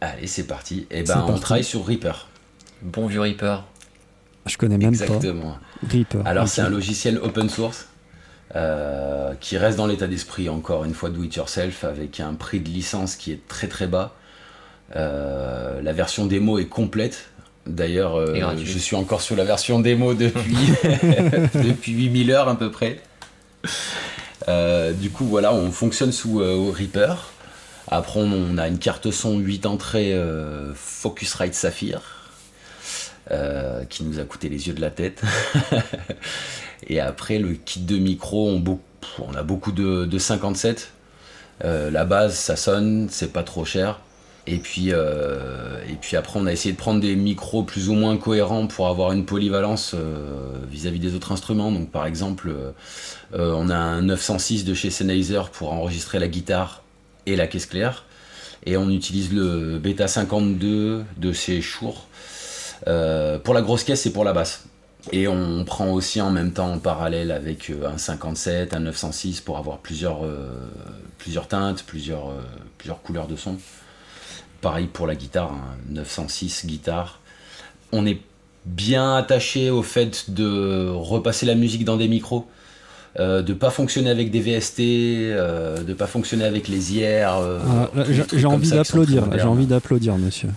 [0.00, 0.86] allez, c'est parti.
[0.90, 2.26] Et eh ben on travaille sur Reaper.
[2.80, 3.66] Bon vieux Reaper.
[4.46, 5.58] Je connais même Exactement.
[5.82, 5.88] pas.
[5.92, 6.22] Reaper.
[6.24, 7.88] Alors c'est un logiciel open source
[8.54, 12.60] euh, qui reste dans l'état d'esprit encore une fois do it yourself avec un prix
[12.60, 14.14] de licence qui est très très bas.
[14.96, 17.32] Euh, la version démo est complète.
[17.66, 20.56] D'ailleurs, euh, je suis encore sur la version démo depuis,
[21.54, 23.02] depuis 8000 heures à peu près.
[24.46, 27.14] Du coup, voilà, on fonctionne sous Reaper.
[27.88, 30.18] Après, on a une carte son 8 entrées
[30.74, 32.00] Focusrite Saphir
[33.90, 35.22] qui nous a coûté les yeux de la tête.
[36.88, 40.92] Et après, le kit de micro, on, a beaucoup de, 57.
[41.64, 44.00] Euh, la base, ça sonne, c'est pas trop cher.
[44.46, 47.94] Et puis, euh, et puis après, on a essayé de prendre des micros plus ou
[47.94, 51.72] moins cohérents pour avoir une polyvalence euh, vis-à-vis des autres instruments.
[51.72, 52.54] Donc, par exemple,
[53.32, 56.82] on a un 906 de chez Sennheiser pour enregistrer la guitare
[57.26, 58.04] et la caisse claire.
[58.64, 62.06] Et on utilise le Beta 52 de chez Shure
[62.84, 64.64] pour la grosse caisse et pour la basse.
[65.12, 69.40] Et on prend aussi en même temps en parallèle avec euh, un 57, un 906
[69.40, 70.68] pour avoir plusieurs, euh,
[71.18, 72.42] plusieurs teintes, plusieurs, euh,
[72.76, 73.56] plusieurs couleurs de son.
[74.66, 75.54] Pareil pour la guitare,
[75.90, 77.20] 906 hein, guitare.
[77.92, 78.18] On est
[78.64, 82.48] bien attaché au fait de repasser la musique dans des micros.
[83.20, 87.36] Euh, de pas fonctionner avec des VST, euh, de pas fonctionner avec les IR.
[87.36, 88.02] Euh, ah,
[88.34, 90.48] j'ai envie d'applaudir, j'ai envie d'applaudir, monsieur.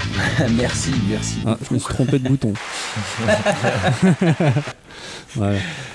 [0.56, 1.36] merci, merci.
[1.46, 2.54] Ah, je me suis trompé de bouton.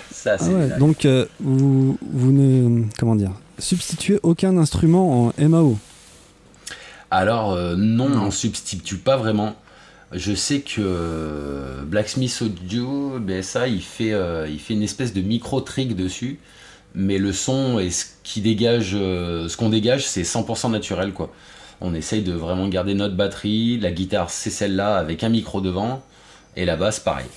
[0.09, 1.05] Ça, ah donc
[1.41, 5.77] vous, vous ne comment dire substituez aucun instrument en MAO.
[7.11, 9.55] Alors non, on substitue pas vraiment.
[10.13, 15.21] Je sais que euh, Blacksmith Audio, BSA, il fait, euh, il fait une espèce de
[15.21, 16.39] micro-trick dessus,
[16.95, 21.29] mais le son et ce qui dégage, euh, ce qu'on dégage, c'est 100% naturel, quoi.
[21.81, 23.77] On essaye de vraiment garder notre batterie.
[23.79, 26.01] La guitare, c'est celle-là avec un micro devant.
[26.55, 27.27] Et la basse, pareil.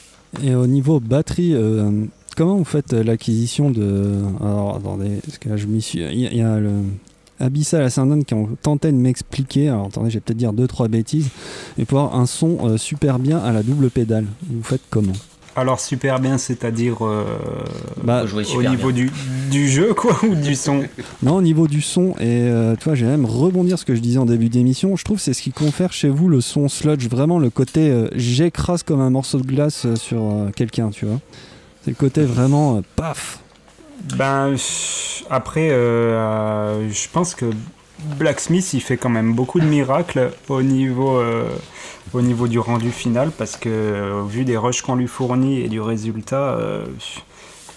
[0.42, 2.06] Et au niveau batterie, euh,
[2.36, 4.14] comment vous faites l'acquisition de.
[4.40, 5.98] Alors, attendez, parce que là, je m'y suis.
[5.98, 6.70] Il y, a le.
[7.40, 11.28] Abyssal Ascendant qui ont tenté de m'expliquer, alors attendez, je vais peut-être dire 2-3 bêtises,
[11.78, 14.26] et pour avoir un son euh, super bien à la double pédale.
[14.48, 15.12] Vous faites comment?
[15.56, 17.24] Alors super bien, c'est-à-dire euh,
[18.04, 18.24] bah,
[18.56, 19.10] au niveau du,
[19.50, 20.84] du, jeu quoi ou du son?
[21.22, 24.00] Non, au niveau du son et euh, tu vois, j'ai même rebondir ce que je
[24.00, 24.94] disais en début d'émission.
[24.94, 28.08] Je trouve c'est ce qui confère chez vous le son sludge, vraiment le côté euh,
[28.14, 31.20] j'écrase comme un morceau de glace sur quelqu'un, tu vois.
[31.84, 33.40] C'est le côté vraiment paf.
[34.16, 34.56] Ben
[35.30, 37.46] après, je pense que
[38.18, 41.20] Blacksmith il fait quand même beaucoup de miracles au niveau
[42.12, 45.68] au niveau du rendu final parce que euh, vu des rushs qu'on lui fournit et
[45.68, 46.84] du résultat, euh,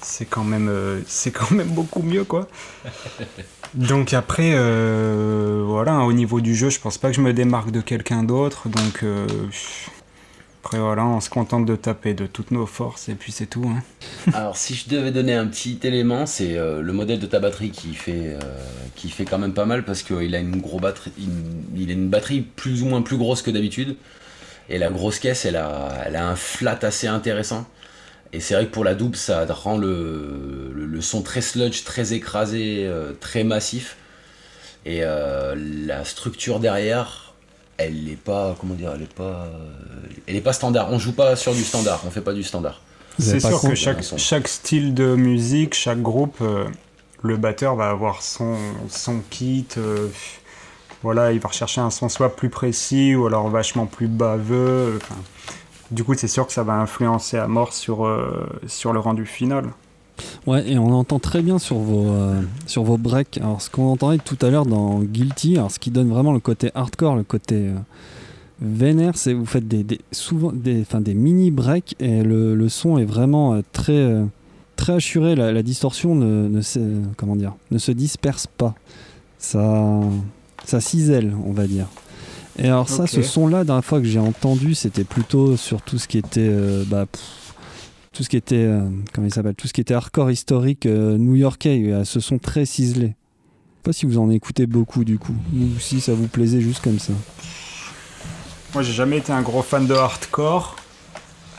[0.01, 2.47] c'est quand même euh, c'est quand même beaucoup mieux quoi.
[3.73, 4.51] Donc après
[5.65, 8.69] voilà au niveau du jeu, je pense pas que je me démarque de quelqu'un d'autre
[8.69, 9.03] donc
[10.63, 13.65] après voilà, on se contente de taper de toutes nos forces et puis c'est tout.
[13.67, 13.83] Hein.
[14.33, 17.93] Alors si je devais donner un petit élément, c'est le modèle de ta batterie qui
[17.93, 18.37] fait,
[18.95, 21.11] qui fait quand même pas mal parce qu'il a une batterie,
[21.75, 23.97] il une batterie plus ou moins plus grosse que d'habitude.
[24.69, 27.67] Et la grosse caisse, elle a, un flat assez intéressant.
[28.31, 32.13] Et c'est vrai que pour la double, ça rend le, le, son très sludge, très
[32.13, 33.97] écrasé, euh, très massif.
[34.85, 37.22] Et euh, la structure derrière,
[37.77, 39.47] elle n'est pas, comment dire, elle est pas,
[40.27, 40.91] elle est pas standard.
[40.91, 42.81] On joue pas sur du standard, on fait pas du standard.
[43.19, 46.65] C'est sûr que chaque, chaque, style de musique, chaque groupe, euh,
[47.21, 48.57] le batteur va avoir son,
[48.89, 49.67] son kit
[51.03, 54.99] voilà, il va rechercher un son soit plus précis ou alors vachement plus baveux.
[55.91, 59.25] du coup, c'est sûr que ça va influencer à mort sur, euh, sur le rendu
[59.25, 59.65] final.
[60.45, 63.37] Ouais, et on entend très bien sur vos, euh, sur vos breaks.
[63.37, 66.39] Alors, ce qu'on entendait tout à l'heure dans Guilty, alors ce qui donne vraiment le
[66.39, 67.73] côté hardcore, le côté euh,
[68.61, 73.05] vénère, c'est vous faites des, souvent des, des mini breaks et le, le son est
[73.05, 74.23] vraiment très,
[74.75, 75.35] très assuré.
[75.35, 76.79] La, la distorsion ne, ne, se,
[77.17, 78.75] comment dire, ne se disperse pas.
[79.39, 79.99] Ça,
[80.63, 81.87] ça cisèle, on va dire.
[82.59, 85.97] Et alors ça, ce son-là, la dernière fois que j'ai entendu, c'était plutôt sur tout
[85.97, 87.07] ce qui était, euh, bah,
[88.13, 91.17] tout ce qui était, euh, comment il s'appelle, tout ce qui était hardcore historique euh,
[91.17, 93.07] new-yorkais, ce son très ciselé.
[93.07, 96.61] Je sais pas si vous en écoutez beaucoup du coup, ou si ça vous plaisait
[96.61, 97.13] juste comme ça.
[98.73, 100.77] Moi, j'ai jamais été un gros fan de hardcore.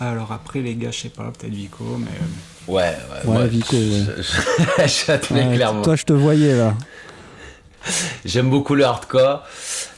[0.01, 2.73] Alors après, les gars, je sais pas, peut-être Vico, mais.
[2.73, 3.49] Ouais, ouais, ouais.
[3.49, 4.87] Vico, ouais.
[4.87, 5.83] je, clairement.
[5.83, 6.75] Toi, je te voyais là.
[8.25, 9.43] J'aime beaucoup le hardcore.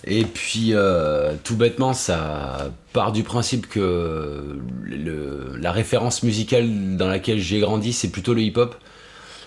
[0.04, 4.59] Et puis, euh, tout bêtement, ça part du principe que
[5.59, 8.76] la référence musicale dans laquelle j'ai grandi, c'est plutôt le hip-hop.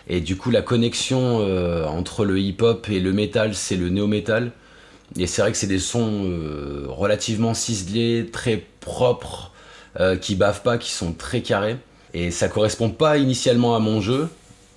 [0.07, 4.51] Et du coup, la connexion euh, entre le hip-hop et le metal, c'est le néo-metal.
[5.17, 9.51] Et c'est vrai que c'est des sons euh, relativement ciselés, très propres,
[10.21, 11.75] qui bavent pas, qui sont très carrés.
[12.13, 14.29] Et ça correspond pas initialement à mon jeu,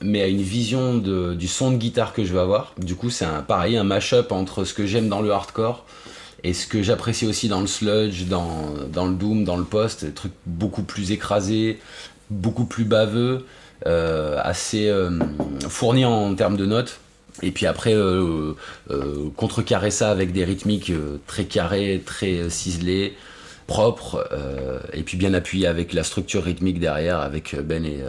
[0.04, 2.74] mais à une vision du son de guitare que je vais avoir.
[2.78, 5.84] Du coup, c'est un, pareil, un mash-up entre ce que j'aime dans le hardcore
[6.44, 8.74] et ce que j'apprécie aussi dans le sludge, dans,
[9.06, 11.78] le doom, dans le post, des trucs beaucoup plus écrasés,
[12.30, 13.46] beaucoup plus baveux,
[13.86, 15.10] euh, assez euh,
[15.68, 16.98] fournis en termes de notes.
[17.42, 18.54] Et puis après, euh,
[19.36, 20.92] contrecarrer ça avec des rythmiques
[21.26, 22.50] très carrés, très
[23.72, 24.28] ciselés, propres,
[24.92, 28.02] et puis bien appuyé avec la structure rythmique derrière, avec Ben et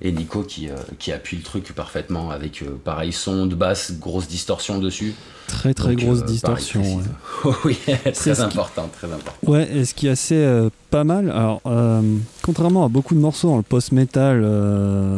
[0.00, 3.98] et Nico qui, euh, qui appuie le truc parfaitement avec euh, pareil son de basse,
[3.98, 5.14] grosse distorsion dessus.
[5.48, 6.82] Très très grosse euh, distorsion.
[7.64, 7.76] oui,
[8.14, 9.32] très important, très important.
[9.44, 11.62] Ouais, et ce qui est assez pas mal, alors
[12.42, 14.44] contrairement à beaucoup de morceaux dans le post-metal,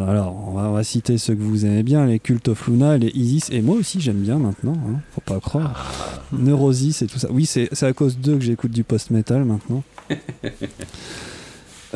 [0.08, 3.50] alors on va, citer ceux que vous aimez bien, les Cult of Luna, les Isis,
[3.50, 5.74] et moi aussi j'aime bien maintenant, hein, faut pas croire.
[5.76, 6.20] Ah.
[6.32, 7.28] Neurosis et tout ça.
[7.30, 9.82] Oui, c'est à cause d'eux que j'écoute du post-metal maintenant.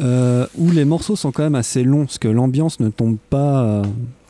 [0.01, 3.83] Euh, où les morceaux sont quand même assez longs, parce que l'ambiance ne tombe pas.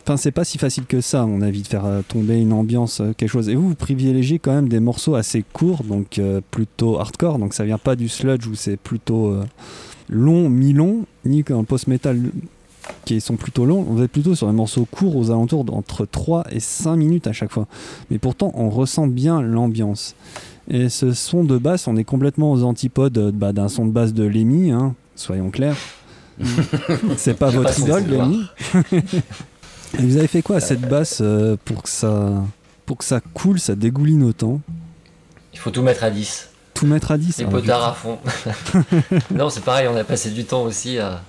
[0.04, 2.40] Euh, enfin, c'est pas si facile que ça, à mon avis, de faire euh, tomber
[2.40, 3.48] une ambiance, quelque chose.
[3.48, 7.64] Et vous, vous privilégiez quand même des morceaux assez courts, donc plutôt hardcore, donc ça
[7.64, 9.36] vient pas du sludge où c'est plutôt
[10.08, 12.20] long, mi-long, ni un post-metal
[13.04, 13.86] qui sont plutôt longs.
[13.88, 17.32] On est plutôt sur des morceaux courts aux alentours d'entre 3 et 5 minutes à
[17.32, 17.66] chaque fois.
[18.10, 20.14] Mais pourtant, on ressent bien l'ambiance.
[20.68, 24.14] Et ce son de basse, on est complètement aux antipodes bah, d'un son de basse
[24.14, 25.76] de Lemmy, hein, soyons clairs.
[27.16, 28.04] c'est pas votre idole,
[29.96, 30.10] Lenny.
[30.10, 32.42] vous avez fait quoi à cette basse euh, pour que ça
[32.86, 34.60] pour que ça coule, ça dégouline autant?
[35.52, 36.50] Il faut tout mettre à 10.
[36.74, 38.18] Tout mettre à 10 Les potards à fond.
[39.30, 41.22] non, c'est pareil, on a passé du temps aussi à,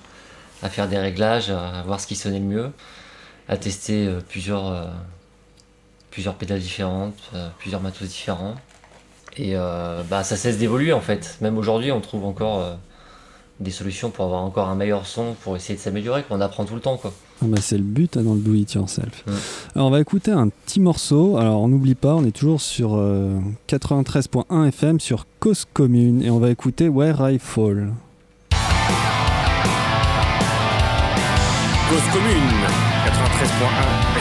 [0.68, 2.72] faire des réglages, à voir ce qui sonnait le mieux,
[3.48, 4.84] à tester euh, plusieurs, euh,
[6.10, 8.56] plusieurs pédales différentes, plusieurs matos différents.
[9.38, 9.54] Et
[10.10, 11.36] bah, ça cesse d'évoluer en fait.
[11.42, 12.78] Même aujourd'hui, on trouve encore
[13.60, 16.24] des solutions pour avoir encore un meilleur son, pour essayer de s'améliorer.
[16.30, 16.96] On apprend tout le temps.
[16.96, 17.12] quoi.
[17.42, 19.24] Ah bah, c'est le but hein, dans le do it yourself.
[19.74, 21.36] Alors on va écouter un petit morceau.
[21.36, 22.96] Alors on n'oublie pas, on est toujours sur
[23.68, 27.92] 93.1 euh, FM sur Cause Commune et on va écouter Where I Fall.
[31.88, 32.50] Cause Commune
[33.06, 34.15] 93.1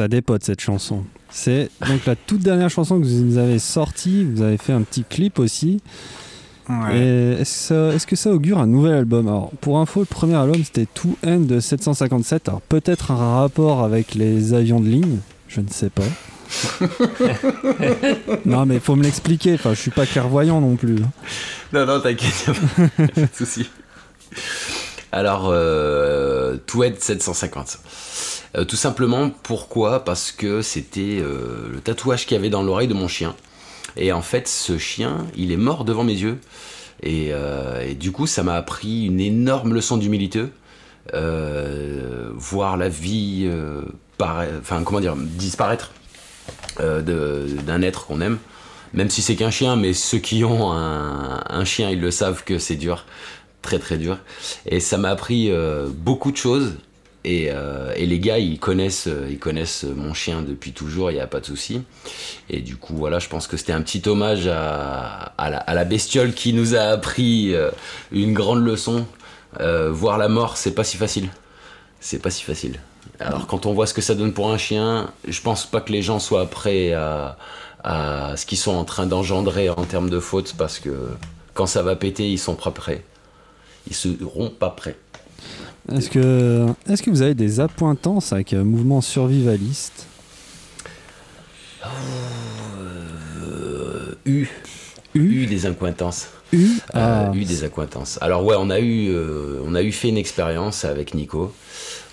[0.00, 1.04] Ça dépote cette chanson.
[1.28, 4.24] C'est donc la toute dernière chanson que vous nous avez sortie.
[4.24, 5.82] Vous avez fait un petit clip aussi.
[6.90, 9.28] Est-ce que, ça augure un nouvel album?
[9.28, 12.48] Alors, pour info, le premier album c'était To End de 757.
[12.48, 16.80] Alors, peut-être un rapport avec les avions de ligne, je ne sais pas.
[18.46, 19.52] non, mais faut me l'expliquer.
[19.52, 20.96] Enfin, je suis pas clairvoyant non plus.
[21.74, 22.52] Non, non, t'inquiète,
[22.96, 23.68] pas de souci.
[25.12, 26.29] Alors, euh,
[26.74, 27.78] End 750.
[28.56, 30.04] Euh, tout simplement, pourquoi?
[30.04, 33.34] Parce que c'était euh, le tatouage qu'il y avait dans l'oreille de mon chien.
[33.96, 36.38] Et en fait, ce chien, il est mort devant mes yeux.
[37.02, 40.44] Et, euh, du coup, ça m'a appris une énorme leçon d'humilité.
[41.14, 43.82] Euh, voir la vie, euh,
[45.18, 45.92] disparaître
[46.78, 48.38] d'un être qu'on aime.
[48.92, 52.58] Même si c'est qu'un chien, mais ceux qui ont un, chien, ils le savent que
[52.58, 53.06] c'est dur,
[53.62, 54.18] très très dur.
[54.66, 55.52] Et ça m'a appris
[55.94, 56.74] beaucoup de choses
[57.26, 61.20] euh, et, les gars, ils connaissent, euh, ils connaissent mon chien depuis toujours, il n'y
[61.20, 61.82] a pas de souci.
[62.48, 66.52] Et du coup, voilà, je pense que c'était un petit hommage à, la, bestiole qui
[66.52, 67.70] nous a appris euh,
[68.12, 69.06] une grande leçon.
[69.58, 71.28] voir la mort, c'est pas si facile.
[72.00, 72.80] C'est pas si facile.
[73.18, 75.92] Alors, quand on voit ce que ça donne pour un chien, je pense pas que
[75.92, 77.36] les gens soient prêts à,
[77.84, 81.10] à ce qu'ils sont en train d'engendrer en termes de fautes, parce que
[81.52, 83.04] quand ça va péter, ils sont pas prêts.
[83.86, 84.96] Ils seront pas prêts.
[85.92, 90.06] Est-ce que, est que vous avez des appointances avec un mouvement survivaliste?
[93.42, 94.48] Euh, U.
[95.14, 95.46] U?
[95.46, 96.28] des acquaintances.
[96.52, 97.32] U, euh, ah.
[97.34, 98.18] U des acquaintances.
[98.20, 101.52] Alors ouais, on a eu, euh, on a eu fait une expérience avec Nico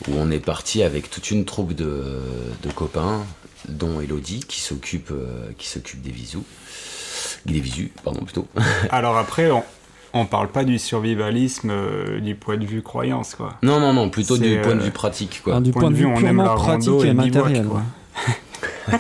[0.08, 2.22] où on est parti avec toute une troupe de,
[2.64, 3.26] de copains,
[3.68, 5.12] dont Elodie qui s'occupe,
[5.58, 6.46] qui s'occupe des visous,
[7.46, 8.48] des visus, pardon plutôt.
[8.90, 9.64] Alors après, on,
[10.14, 13.56] on parle pas du survivalisme euh, du point de vue croyance, quoi.
[13.62, 15.60] Non, non, non, plutôt du point de vue euh, pratique, quoi.
[15.60, 17.84] du point, de vue, on aime la pratique et, matériel, quoi.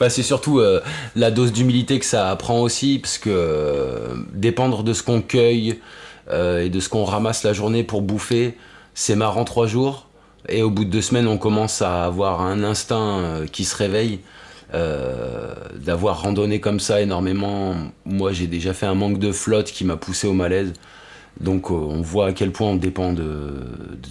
[0.00, 0.80] bah, c'est surtout euh,
[1.14, 5.80] la dose d'humilité que ça apprend aussi, parce que dépendre de ce qu'on cueille
[6.32, 8.56] et de ce qu'on ramasse la journée pour bouffer,
[8.94, 10.08] c'est marrant trois jours,
[10.48, 14.20] et au bout de deux semaines, on commence à avoir un instinct qui se réveille.
[14.74, 19.84] Euh, d'avoir randonné comme ça énormément, moi j'ai déjà fait un manque de flotte qui
[19.84, 20.72] m'a poussé au malaise.
[21.40, 23.62] Donc euh, on voit à quel point on dépend de,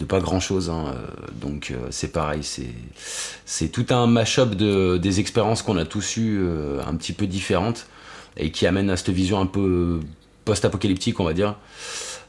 [0.08, 0.70] pas grand chose.
[0.70, 0.96] Hein.
[1.42, 2.42] Donc euh, c'est pareil,
[3.46, 6.40] c'est tout un mash-up de, des expériences qu'on a tous eues
[6.86, 7.88] un petit peu différentes
[8.38, 10.00] et qui amènent à cette vision un peu
[10.46, 11.56] post-apocalyptique, on va dire.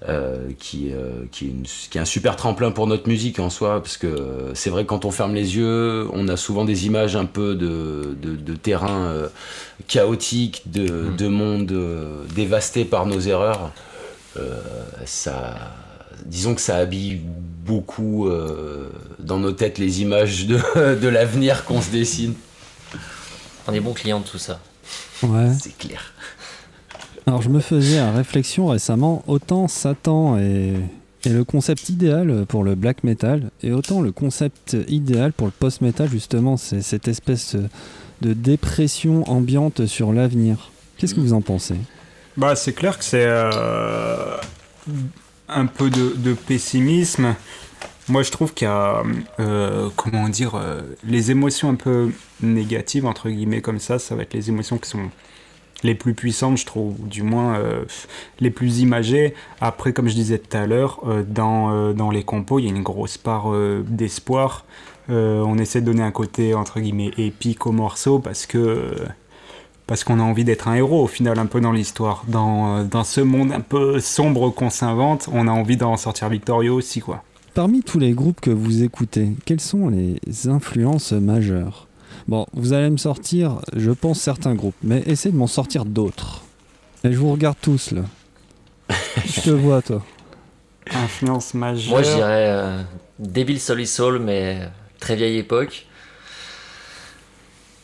[0.07, 3.83] Euh, qui, euh, qui, est qui, est un super tremplin pour notre musique en soi,
[3.83, 7.17] parce que c'est vrai que quand on ferme les yeux, on a souvent des images
[7.17, 9.29] un peu de, de, de terrain euh,
[9.89, 11.17] chaotique, de, mm.
[11.17, 11.75] de monde
[12.35, 13.73] dévasté par nos erreurs.
[15.07, 15.55] ça,
[16.27, 17.19] disons que ça habille
[17.65, 18.29] beaucoup
[19.19, 22.35] dans nos têtes les images de, de l'avenir qu'on se dessine.
[23.67, 24.61] On est bon client de tout ça.
[25.23, 25.53] Ouais.
[25.59, 26.13] C'est clair.
[27.29, 30.75] Alors je me faisais la réflexion récemment, autant Satan est,
[31.25, 36.09] le concept idéal pour le black metal, et autant le concept idéal pour le post-metal,
[36.09, 37.57] justement, c'est cette espèce
[38.21, 40.71] de dépression ambiante sur l'avenir.
[40.99, 41.75] Qu'est-ce que vous en pensez?
[42.37, 44.37] Bah c'est clair que c'est euh,
[45.49, 47.35] un peu de, pessimisme.
[48.09, 49.03] Moi je trouve qu'il y a,
[49.41, 54.23] euh, comment dire, euh, les émotions un peu négatives, entre guillemets, comme ça, ça va
[54.23, 55.11] être les émotions qui sont
[55.83, 57.85] les plus puissantes, je trouve, du moins euh,
[58.41, 59.35] les plus imagées.
[59.61, 62.69] Après, comme je disais tout à l'heure, euh, dans, euh, dans les compos, il y
[62.69, 63.53] a une grosse part
[63.89, 64.65] d'espoir.
[65.09, 68.95] on essaie de donner un côté, entre guillemets, épique au morceau parce que
[69.87, 72.25] parce qu'on a envie d'être un héros au final un peu dans l'histoire.
[72.27, 76.73] Dans, dans ce monde un peu sombre qu'on s'invente, on a envie d'en sortir victorieux
[76.73, 77.23] aussi, quoi.
[77.55, 80.19] Parmi tous les groupes que vous écoutez, quelles sont les
[80.49, 81.87] influences majeures?
[82.29, 86.43] Bon, vous allez me sortir, je pense, certains groupes, mais essayez de m'en sortir d'autres.
[87.05, 88.03] Et je vous regarde tous là.
[89.25, 90.05] je te vois, toi.
[90.91, 91.91] Influence majeure.
[91.91, 92.83] Moi, je dirais euh,
[93.21, 94.69] Devil Soul Soul, mais
[94.99, 95.87] très vieille époque.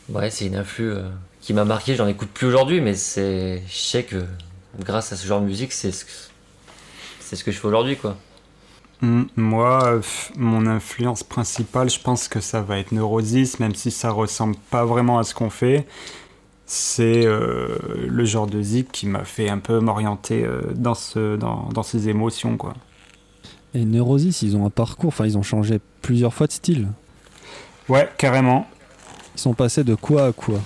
[0.09, 1.95] Ouais, c'est une influe euh, qui m'a marqué.
[1.95, 4.25] J'en écoute plus aujourd'hui, mais c'est, je sais que
[4.79, 6.05] grâce à ce genre de musique, c'est ce,
[7.21, 8.17] c'est ce que je fais aujourd'hui, quoi.
[9.35, 9.99] Moi,
[10.37, 14.85] mon influence principale, je pense que ça va être Neurosis, même si ça ressemble pas
[14.85, 15.85] vraiment à ce qu'on fait.
[16.65, 17.77] C'est euh,
[18.07, 21.83] le genre de zik qui m'a fait un peu m'orienter euh, dans, ce, dans, dans,
[21.83, 22.55] ces émotions.
[22.55, 22.75] Quoi.
[23.73, 26.87] Et Neurosis, ils ont un parcours, enfin ils ont changé plusieurs fois de style.
[27.89, 28.67] Ouais, carrément.
[29.35, 30.61] Ils sont passés de quoi à quoi?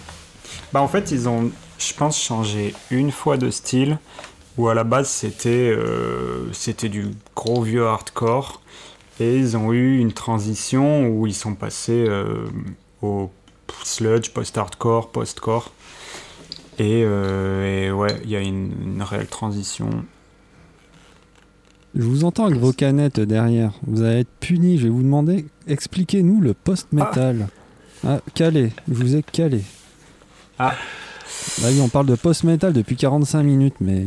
[0.71, 3.97] Bah en fait, ils ont, je pense, changé une fois de style
[4.57, 8.61] où à la base c'était euh, c'était du gros vieux hardcore
[9.19, 12.47] Et ils ont eu une transition où ils sont passés euh,
[13.01, 13.29] au
[13.83, 15.71] sludge, post-hardcore, post-core.
[16.79, 19.89] Et, euh, et ouais, il y a une, une réelle transition.
[21.95, 23.71] Je vous entends avec vos canettes derrière.
[23.87, 24.77] Vous allez être puni.
[24.77, 27.47] Je vais vous demander, expliquez-nous le post-metal.
[28.05, 28.71] Ah, calé.
[28.87, 29.63] Je vous ai calé.
[30.59, 30.75] Ah.
[31.61, 34.05] Bah oui, on parle de post-metal depuis 45 minutes, mais.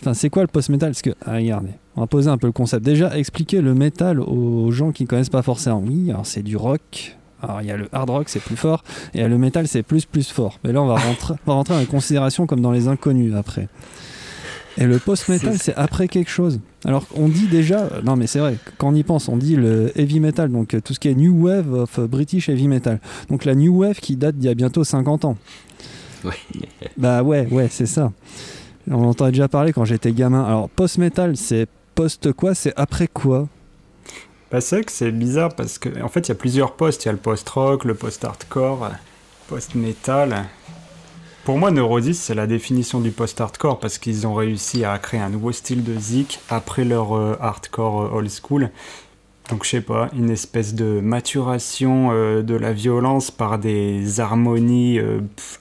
[0.00, 2.52] Enfin, c'est quoi le post-metal Parce que, ah, regardez, on va poser un peu le
[2.52, 2.84] concept.
[2.84, 5.82] Déjà, expliquer le metal aux gens qui ne connaissent pas forcément.
[5.84, 7.16] Oui, alors c'est du rock.
[7.42, 8.82] Alors, il y a le hard rock, c'est plus fort.
[9.14, 10.58] Et il y a le metal, c'est plus, plus fort.
[10.64, 13.34] Mais là, on va rentrer, on va rentrer dans les considérations comme dans les inconnus
[13.34, 13.68] après.
[14.78, 16.60] Et le post-metal, c'est après quelque chose.
[16.84, 19.90] Alors, on dit déjà, non mais c'est vrai, quand on y pense, on dit le
[19.98, 23.00] heavy metal, donc euh, tout ce qui est New Wave of British Heavy Metal.
[23.30, 25.36] Donc la New Wave qui date d'il y a bientôt 50 ans.
[26.24, 26.32] Ouais.
[26.98, 28.12] Bah ouais, ouais, c'est ça.
[28.90, 30.44] On en entendait déjà parler quand j'étais gamin.
[30.44, 32.54] Alors, post-metal, c'est post quoi?
[32.54, 33.48] C'est après quoi?
[34.50, 37.04] Bah, c'est que c'est bizarre parce qu'en en fait, il y a plusieurs postes.
[37.04, 38.90] Il y a le post-rock, le post-hardcore,
[39.48, 40.44] post-metal.
[41.46, 45.28] Pour moi, Neurosis, c'est la définition du post-hardcore parce qu'ils ont réussi à créer un
[45.30, 48.70] nouveau style de zik après leur euh, hardcore euh, old school.
[49.50, 54.98] Donc, je sais pas, une espèce de maturation euh, de la violence par des harmonies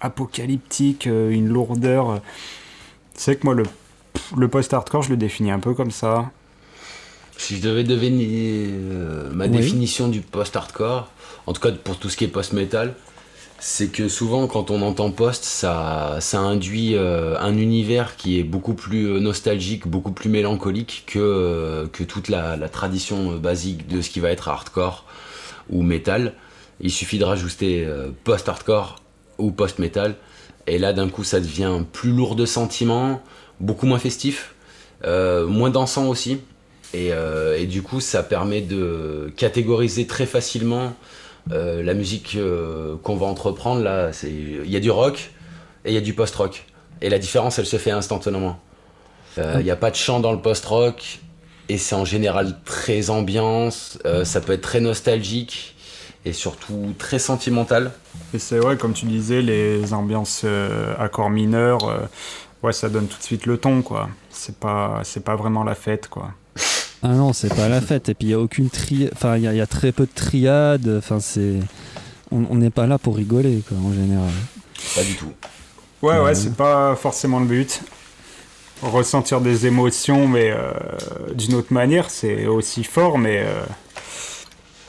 [0.01, 2.19] apocalyptiques, une lourdeur.
[3.15, 3.63] C'est que moi, le,
[4.37, 6.31] le post-hardcore, je le définis un peu comme ça.
[7.37, 9.51] Si je devais deviner euh, ma Oui.
[9.51, 11.09] définition du post-hardcore,
[11.47, 12.93] en tout cas pour tout ce qui est post-metal,
[13.59, 18.43] c'est que souvent quand on entend post, ça, ça induit euh, un univers qui est
[18.43, 23.87] beaucoup plus euh, nostalgique, beaucoup plus mélancolique que, euh, que toute la, la tradition basique
[23.87, 25.05] de ce qui va être hardcore
[25.69, 26.33] ou metal.
[26.81, 28.97] Il suffit de rajouter euh, post-hardcore
[29.37, 30.15] ou post-metal,
[30.67, 33.21] et là d'un coup ça devient plus lourd de sentiments,
[33.59, 34.55] beaucoup moins festif,
[35.03, 36.39] euh, moins dansant aussi.
[36.93, 40.93] Et, euh, et du coup, ça permet de catégoriser très facilement
[41.51, 42.37] euh, la musique
[43.03, 43.81] qu'on va entreprendre.
[43.81, 45.31] Là, il y a du rock
[45.83, 46.65] et il y a du post-rock.
[47.01, 48.59] Et la différence, elle se fait instantanément.
[49.37, 51.19] Il n'y a pas de chant dans le post-rock
[51.67, 53.99] et c'est en général très ambiance.
[54.23, 55.74] ça peut être très nostalgique
[56.25, 57.91] et surtout très sentimental.
[58.33, 61.99] Et c'est vrai, comme tu disais, les ambiances euh, accords mineurs, euh,
[62.63, 64.09] ouais, ça donne tout de suite le ton, quoi.
[64.31, 66.31] C'est pas, c'est pas vraiment la fête, quoi.
[67.03, 68.09] Ah non, c'est pas la fête.
[68.09, 69.07] Et puis il y a aucune tri...
[69.13, 70.95] Enfin, il y, a- il y a très peu de triades.
[70.97, 71.59] Enfin, c'est.
[72.31, 74.31] On n'est pas là pour rigoler, quoi, en général.
[74.95, 75.31] Pas du tout.
[76.01, 76.35] Ouais, ouais, Ouais.
[76.35, 77.81] c'est pas forcément le but.
[78.81, 80.71] Ressentir des émotions, mais euh,
[81.33, 83.63] d'une autre manière, c'est aussi fort, mais, euh,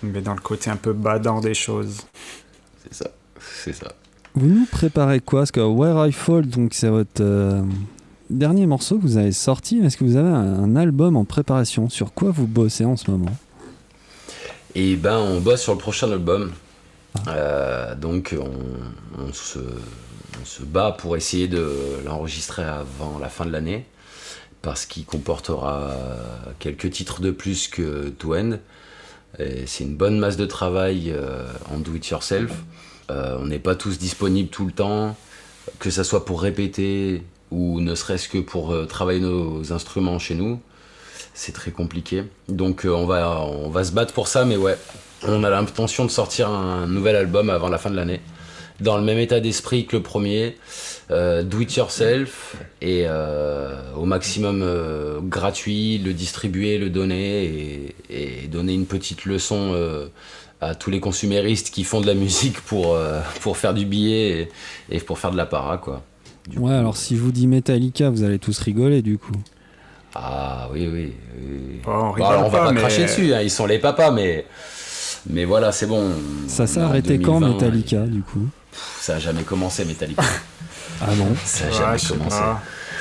[0.02, 2.02] mais dans le côté un peu badant des choses.
[2.82, 3.10] C'est ça.
[3.62, 3.92] C'est ça.
[4.34, 5.40] Vous nous préparez quoi?
[5.40, 7.62] Parce que Where I Fall, donc c'est votre euh,
[8.28, 9.78] dernier morceau que vous avez sorti.
[9.78, 11.88] Est-ce que vous avez un, un album en préparation?
[11.88, 13.34] Sur quoi vous bossez en ce moment?
[14.74, 16.52] Et ben, on bosse sur le prochain album.
[17.28, 21.72] Euh, donc, on, on se, on se bat pour essayer de
[22.04, 23.86] l'enregistrer avant la fin de l'année.
[24.60, 25.92] Parce qu'il comportera
[26.58, 28.58] quelques titres de plus que To End.
[29.38, 32.52] C'est une bonne masse de travail euh, en do it yourself.
[33.10, 35.16] Euh, on n'est pas tous disponibles tout le temps,
[35.78, 40.34] que ça soit pour répéter ou ne serait-ce que pour euh, travailler nos instruments chez
[40.34, 40.60] nous.
[41.34, 42.24] C'est très compliqué.
[42.48, 44.78] Donc on, va, on va se battre pour ça, mais ouais,
[45.22, 48.20] on a l'intention de sortir un nouvel album avant la fin de l'année.
[48.80, 50.56] Dans le même état d'esprit que le premier,
[51.10, 57.94] euh, do it yourself et euh, au maximum euh, gratuit, le distribuer, le donner et,
[58.44, 60.06] et donner une petite leçon euh,
[60.60, 64.48] à tous les consuméristes qui font de la musique pour, euh, pour faire du billet
[64.90, 66.02] et, et pour faire de la para quoi.
[66.48, 69.32] Du Ouais, coup, alors si je vous dis Metallica, vous allez tous rigoler du coup.
[70.14, 71.12] Ah oui, oui.
[71.38, 71.80] oui.
[71.84, 74.46] Bon, on alors, on va pas mais- cracher dessus, hein, ils sont les papas, mais,
[75.28, 76.10] mais voilà, c'est bon.
[76.48, 78.46] Ça s'est arrêté quand 2020, Metallica du coup?
[79.00, 80.22] Ça a jamais commencé, Metallica.
[81.02, 82.40] Ah non ça a jamais commencé.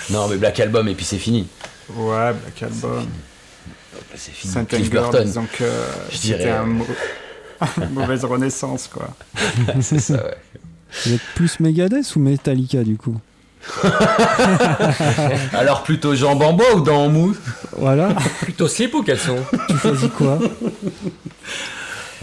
[0.09, 1.47] Non, mais Black Album, et puis c'est fini.
[1.95, 3.07] Ouais, Black Album.
[4.15, 4.53] C'est fini.
[4.53, 5.23] Saint Cliff Anger, Burton.
[5.23, 5.63] disons que
[6.11, 6.85] Je c'était dirais, un euh, mau-
[7.81, 9.07] une mauvaise renaissance, quoi.
[9.81, 10.37] c'est ça, ouais.
[11.05, 13.17] Vous êtes plus Megadeth ou Metallica du coup
[15.53, 17.35] Alors plutôt Jean Bambo ou dans Mou
[17.77, 18.09] Voilà,
[18.41, 19.37] Plutôt slip ou caleçon
[19.69, 20.39] tu choisis quoi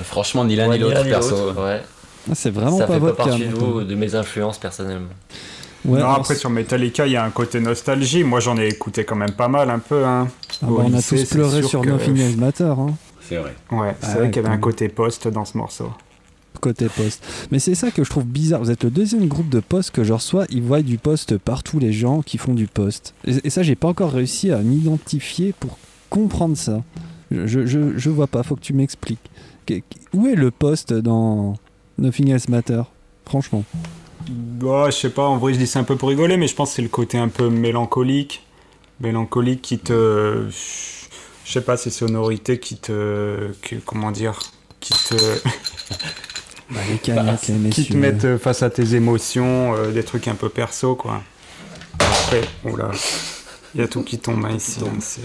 [0.04, 1.52] Franchement, ni l'un Ouais, ni l'autre, perso.
[1.52, 1.82] Ouais.
[2.30, 3.24] Ah, C'est vraiment ça pas fait pas votre cas.
[3.30, 5.08] partie de, vous- de mes influences personnellement.
[5.84, 8.22] Ouais, non, après, sur Metallica, il y a un côté nostalgie.
[8.22, 10.28] Moi, j'en ai écouté quand même pas mal, un peu, hein.
[10.62, 12.64] ah bah, on a tous pleuré sur que- Nothing Else Matter.
[12.78, 12.94] Hein.
[13.28, 13.54] C'est vrai.
[13.72, 15.90] Ouais, c'est Ah vrai qu'il y avait un côté post dans ce morceau.
[16.60, 17.24] côté poste.
[17.50, 18.60] Mais c'est ça que je trouve bizarre.
[18.62, 20.44] Vous êtes le deuxième groupe de poste que je reçois.
[20.50, 23.14] Ils voient du poste partout, les gens qui font du poste.
[23.26, 25.76] Et, et ça, j'ai pas encore réussi à m'identifier pour
[26.10, 26.82] comprendre ça.
[27.32, 29.18] je, je, je vois pas, faut que tu m'expliques.
[29.66, 29.80] Que-
[30.14, 31.56] Où est le poste dans
[32.02, 32.82] Nothing Else Matter
[33.24, 33.64] Franchement.
[34.28, 36.54] Bah, je sais pas, en vrai, je dis ça un peu pour rigoler, mais je
[36.54, 38.44] pense que c'est le côté un peu mélancolique.
[39.00, 40.48] Mélancolique qui te.
[41.44, 43.50] Je sais pas, ces sonorités qui te.
[43.86, 44.38] comment dire
[44.80, 45.14] Qui te,
[46.70, 50.26] Bah, les canettes, les qui te mettent euh, face à tes émotions, euh, des trucs
[50.28, 51.22] un peu perso, quoi.
[51.98, 52.90] Après, oula,
[53.74, 54.80] il y a tout qui tombe hein, ici.
[55.00, 55.20] c'est.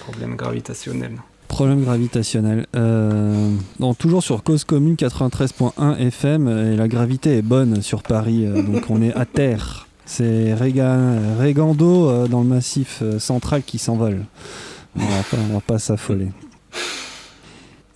[0.00, 1.18] Problème gravitationnel.
[1.48, 2.66] Problème gravitationnel.
[2.76, 3.50] Euh,
[3.98, 8.84] toujours sur Cause Commune 93.1 FM, et la gravité est bonne sur Paris, euh, donc
[8.90, 9.88] on est à terre.
[10.04, 14.24] C'est Réga- Régando euh, dans le massif central qui s'envole.
[14.96, 15.00] On
[15.54, 16.28] va pas, s'affoler.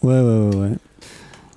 [0.03, 0.73] Ouais, ouais, ouais, ouais.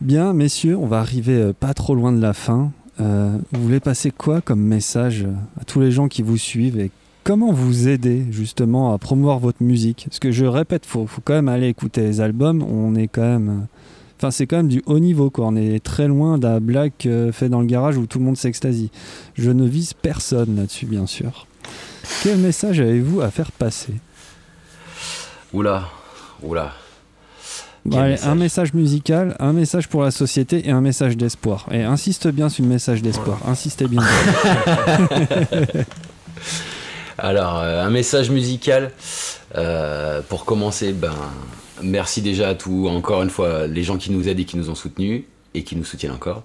[0.01, 2.71] Bien, messieurs, on va arriver pas trop loin de la fin.
[2.99, 5.25] Vous voulez passer quoi comme message
[5.59, 6.91] à tous les gens qui vous suivent et
[7.25, 10.05] comment vous aider justement à promouvoir votre musique?
[10.07, 12.63] Parce que je répète, faut, faut quand même aller écouter les albums.
[12.63, 13.67] On est quand même,
[14.17, 15.47] enfin c'est quand même du haut niveau quoi.
[15.47, 18.37] On est très loin d'un black euh, fait dans le garage où tout le monde
[18.37, 18.91] s'extasie.
[19.33, 21.47] Je ne vise personne là-dessus bien sûr.
[22.23, 23.95] Quel message avez-vous à faire passer?
[25.51, 25.89] Oula,
[26.43, 26.73] oula.
[27.85, 28.73] Bon, allez, message Un message?
[28.73, 31.67] musical, un message pour la société et un message d'espoir.
[31.71, 33.39] Et insiste bien sur le message d'espoir.
[33.47, 34.01] Insistez bien.
[37.17, 38.91] Alors, euh, un message musical.
[39.57, 41.13] euh, pour commencer, ben,
[41.81, 44.69] merci déjà à tous, encore une fois, les gens qui nous aident et qui nous
[44.69, 46.43] ont soutenus et qui nous soutiennent encore.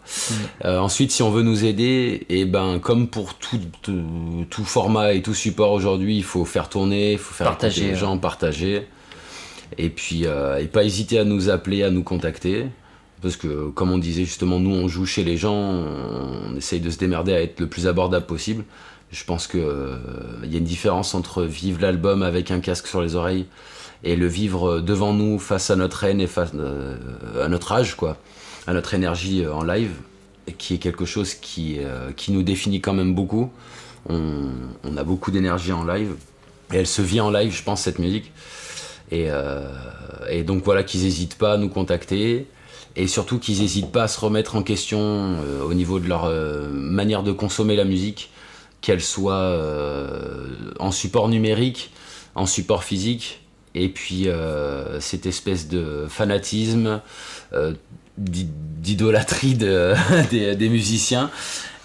[0.65, 5.23] Euh, ensuite, si on veut nous aider, et ben, comme pour tout, tout format et
[5.23, 7.97] tout support aujourd'hui, il faut faire tourner, il faut faire Partager, les ouais.
[7.97, 8.87] gens, partager.
[9.79, 12.67] Et puis, euh, et pas hésiter à nous appeler, à nous contacter.
[13.23, 16.91] Parce que, comme on disait justement, nous on joue chez les gens, on essaye de
[16.91, 18.65] se démerder à être le plus abordable possible.
[19.13, 23.17] Je pense qu'il y a une différence entre vivre l'album avec un casque sur les
[23.17, 23.47] oreilles
[24.05, 26.97] et le vivre devant nous face à notre haine et face euh,
[27.45, 28.17] à notre âge, quoi,
[28.67, 29.93] à notre énergie euh, en live,
[30.59, 33.51] qui est quelque chose qui, euh, nous définit quand même beaucoup.
[34.09, 36.15] On, a beaucoup d'énergie en live
[36.73, 38.33] et elle se vit en live, je pense, cette musique.
[39.11, 39.67] Et, euh,
[40.31, 42.47] et donc voilà, qu'ils n'hésitent pas à nous contacter
[42.97, 46.25] et surtout qu'ils n'hésitent pas à se remettre en question euh, au niveau de leur
[46.25, 48.31] euh, manière de consommer la musique,
[48.81, 50.47] qu'elle soit euh,
[50.79, 51.91] en support numérique,
[52.35, 53.41] en support physique,
[53.75, 54.27] et puis
[54.99, 57.01] cette espèce de fanatisme,
[58.19, 58.49] d'i-
[58.81, 59.95] d'idolâtrie de-
[60.55, 61.31] des, musiciens,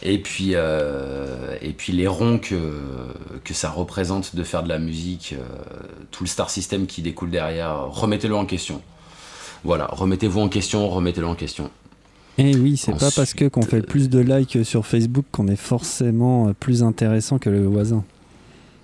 [0.01, 0.55] et puis,
[1.89, 2.71] les ronds que,
[3.43, 5.35] que ça représente de faire de la musique,
[6.09, 8.81] tout le star system qui découle derrière, remettez-le en question.
[9.65, 11.69] Voilà, remettez-vous en question, remettez-le en question.
[12.37, 15.47] Et Eh oui, c'est pas parce que qu'on fait plus de likes sur Facebook qu'on
[15.47, 18.03] est forcément euh, plus intéressant que le voisin.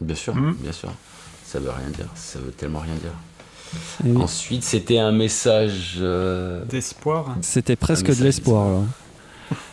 [0.01, 0.55] Bien sûr, Mhm.
[0.59, 0.89] bien sûr.
[1.45, 3.11] Ça veut rien dire, ça veut tellement rien dire.
[4.05, 4.21] Et oui.
[4.21, 8.83] Ensuite, c'était un message, euh, D'espoir C'était presque de l'espoir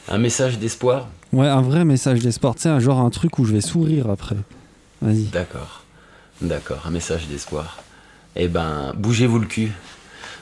[0.08, 1.08] un message d'espoir.
[1.32, 2.54] Ouais, un vrai message d'espoir.
[2.54, 4.36] Tu sais, un genre un truc où je vais sourire après.
[5.02, 5.24] Vas-y.
[5.24, 5.84] D'accord,
[6.42, 7.78] d'accord, un message d'espoir.
[8.34, 9.70] Eh ben, bougez-vous le cul.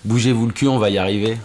[0.04, 1.38] Bougez-vous le cul, on va y arriver.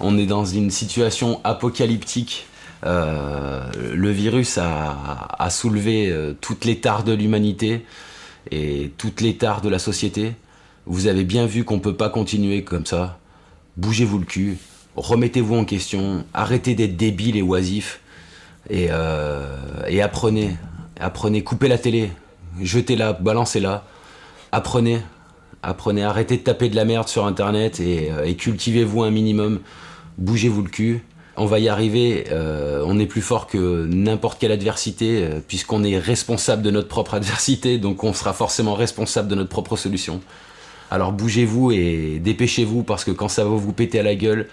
[0.00, 2.46] On est dans une situation apocalyptique.
[2.84, 7.86] Euh, le virus a, soulevé euh, toutes les tares de l'humanité
[8.50, 10.32] et toutes les tares de la société.
[10.86, 13.18] Vous avez bien vu qu'on peut pas continuer comme ça.
[13.76, 14.58] Bougez-vous le cul,
[14.96, 18.00] remettez-vous en question, arrêtez d'être débile et oisif
[18.68, 20.56] et, euh, et apprenez.
[21.00, 22.10] Apprenez, coupez la télé,
[22.60, 23.84] jetez-la, balancez-la.
[24.50, 25.00] Apprenez,
[25.62, 29.60] apprenez, arrêtez de taper de la merde sur internet et, euh, et cultivez-vous un minimum.
[30.18, 31.02] Bougez-vous le cul.
[31.36, 35.82] On va y arriver, euh, on est plus fort que n'importe quelle adversité, euh, puisqu'on
[35.82, 40.20] est responsable de notre propre adversité, donc on sera forcément responsable de notre propre solution.
[40.90, 44.48] Alors bougez-vous et dépêchez-vous, parce que quand ça va vous péter à la gueule,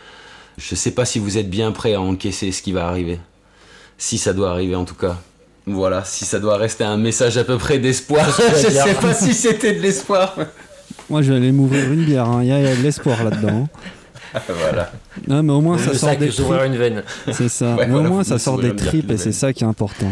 [0.58, 3.20] je sais pas si vous êtes bien prêt à encaisser ce qui va arriver.
[3.98, 5.18] Si ça doit arriver en tout cas.
[5.66, 8.26] Voilà, si ça doit rester un message à peu près d'espoir.
[8.56, 10.34] Je sais pas si c'était de l'espoir.
[11.10, 12.26] Moi, je vais aller m'ouvrir une bière.
[12.28, 12.40] hein.
[12.44, 13.68] Il y, a il y a de l'espoir là-dedans.
[14.48, 14.92] voilà.
[15.28, 16.46] Non, mais au moins, ça sort des tripes.
[16.66, 17.04] une veine.
[17.32, 17.76] C'est ça.
[17.78, 20.12] Ouais, mais au moins, ça sort des tripes et c'est ça qui est important.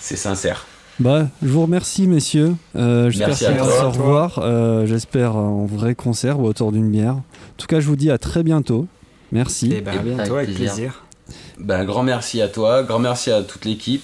[0.00, 0.66] C'est sincère.
[0.98, 2.54] Bah, je vous remercie, messieurs.
[2.74, 3.80] Euh, J'espère Merci qu'on à va toi.
[3.80, 4.38] se revoir.
[4.42, 7.14] Euh, J'espère en vrai concert ou autour d'une bière.
[7.16, 7.22] En
[7.58, 8.86] tout cas, je vous dis à très bientôt.
[9.32, 9.72] Merci.
[9.76, 10.72] Eh ben, à Et bientôt, avec plaisir.
[10.72, 11.02] plaisir.
[11.58, 14.02] Ben, un grand merci à toi, grand merci à toute l'équipe.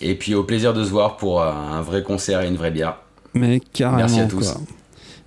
[0.00, 2.70] Et puis au plaisir de se voir pour euh, un vrai concert et une vraie
[2.70, 2.96] bière.
[3.34, 3.98] Mais carrément.
[3.98, 4.52] Merci à tous.
[4.52, 4.60] quoi.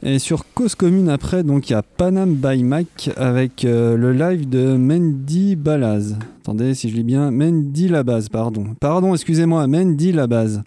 [0.08, 4.14] Et sur Cause Commune après, donc il y a Panam by Mac avec euh, le
[4.14, 6.16] live de Mendy Balaz.
[6.43, 7.32] Attendez si je lis bien.
[7.32, 8.76] Mendy la base, pardon.
[8.80, 10.62] Pardon, excusez-moi, Mendy la base.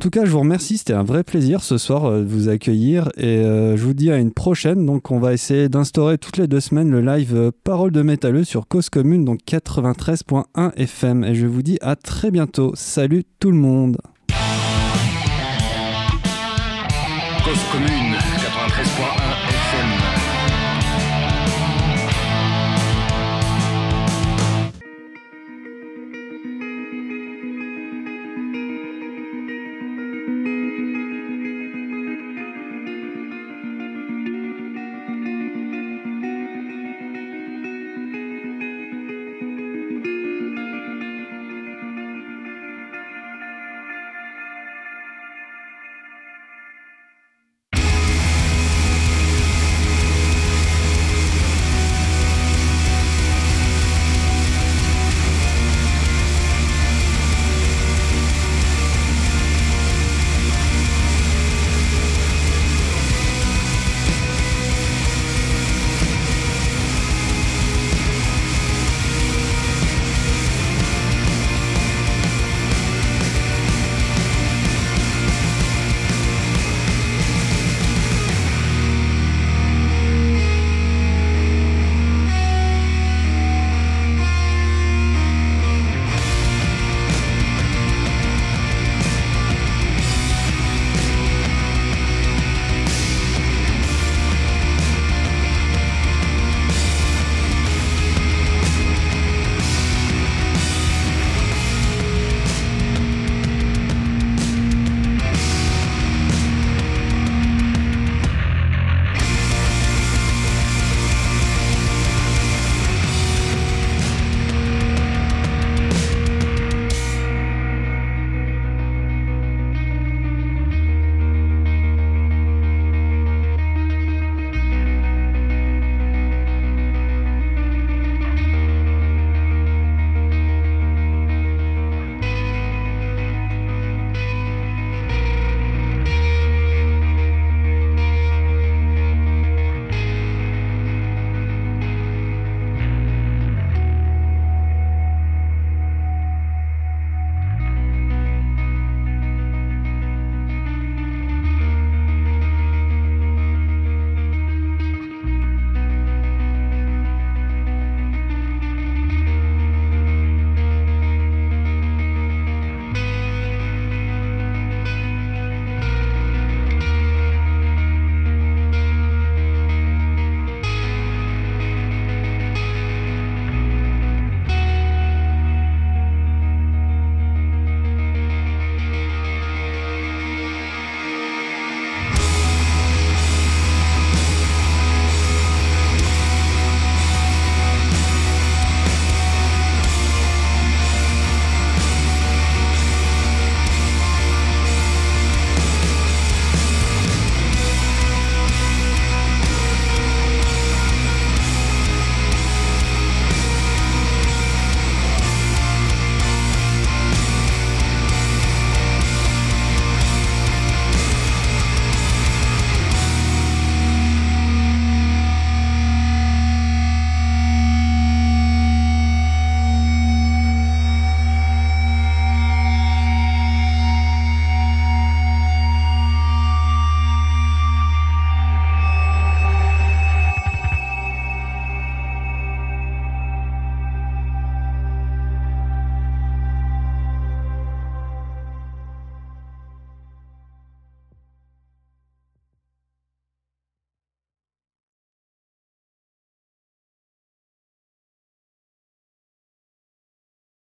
[0.00, 0.76] tout cas, je vous remercie.
[0.76, 3.08] C'était un vrai plaisir ce soir euh, de vous accueillir.
[3.16, 4.84] Et euh, je vous dis à une prochaine.
[4.84, 8.68] Donc, on va essayer d'instaurer toutes les deux semaines le live Parole de métalleux sur
[8.68, 11.24] Cause Commune, donc 93.1 FM.
[11.24, 12.72] Et je vous dis à très bientôt.
[12.74, 13.96] Salut tout le monde.
[17.44, 18.01] Cause commune 93.1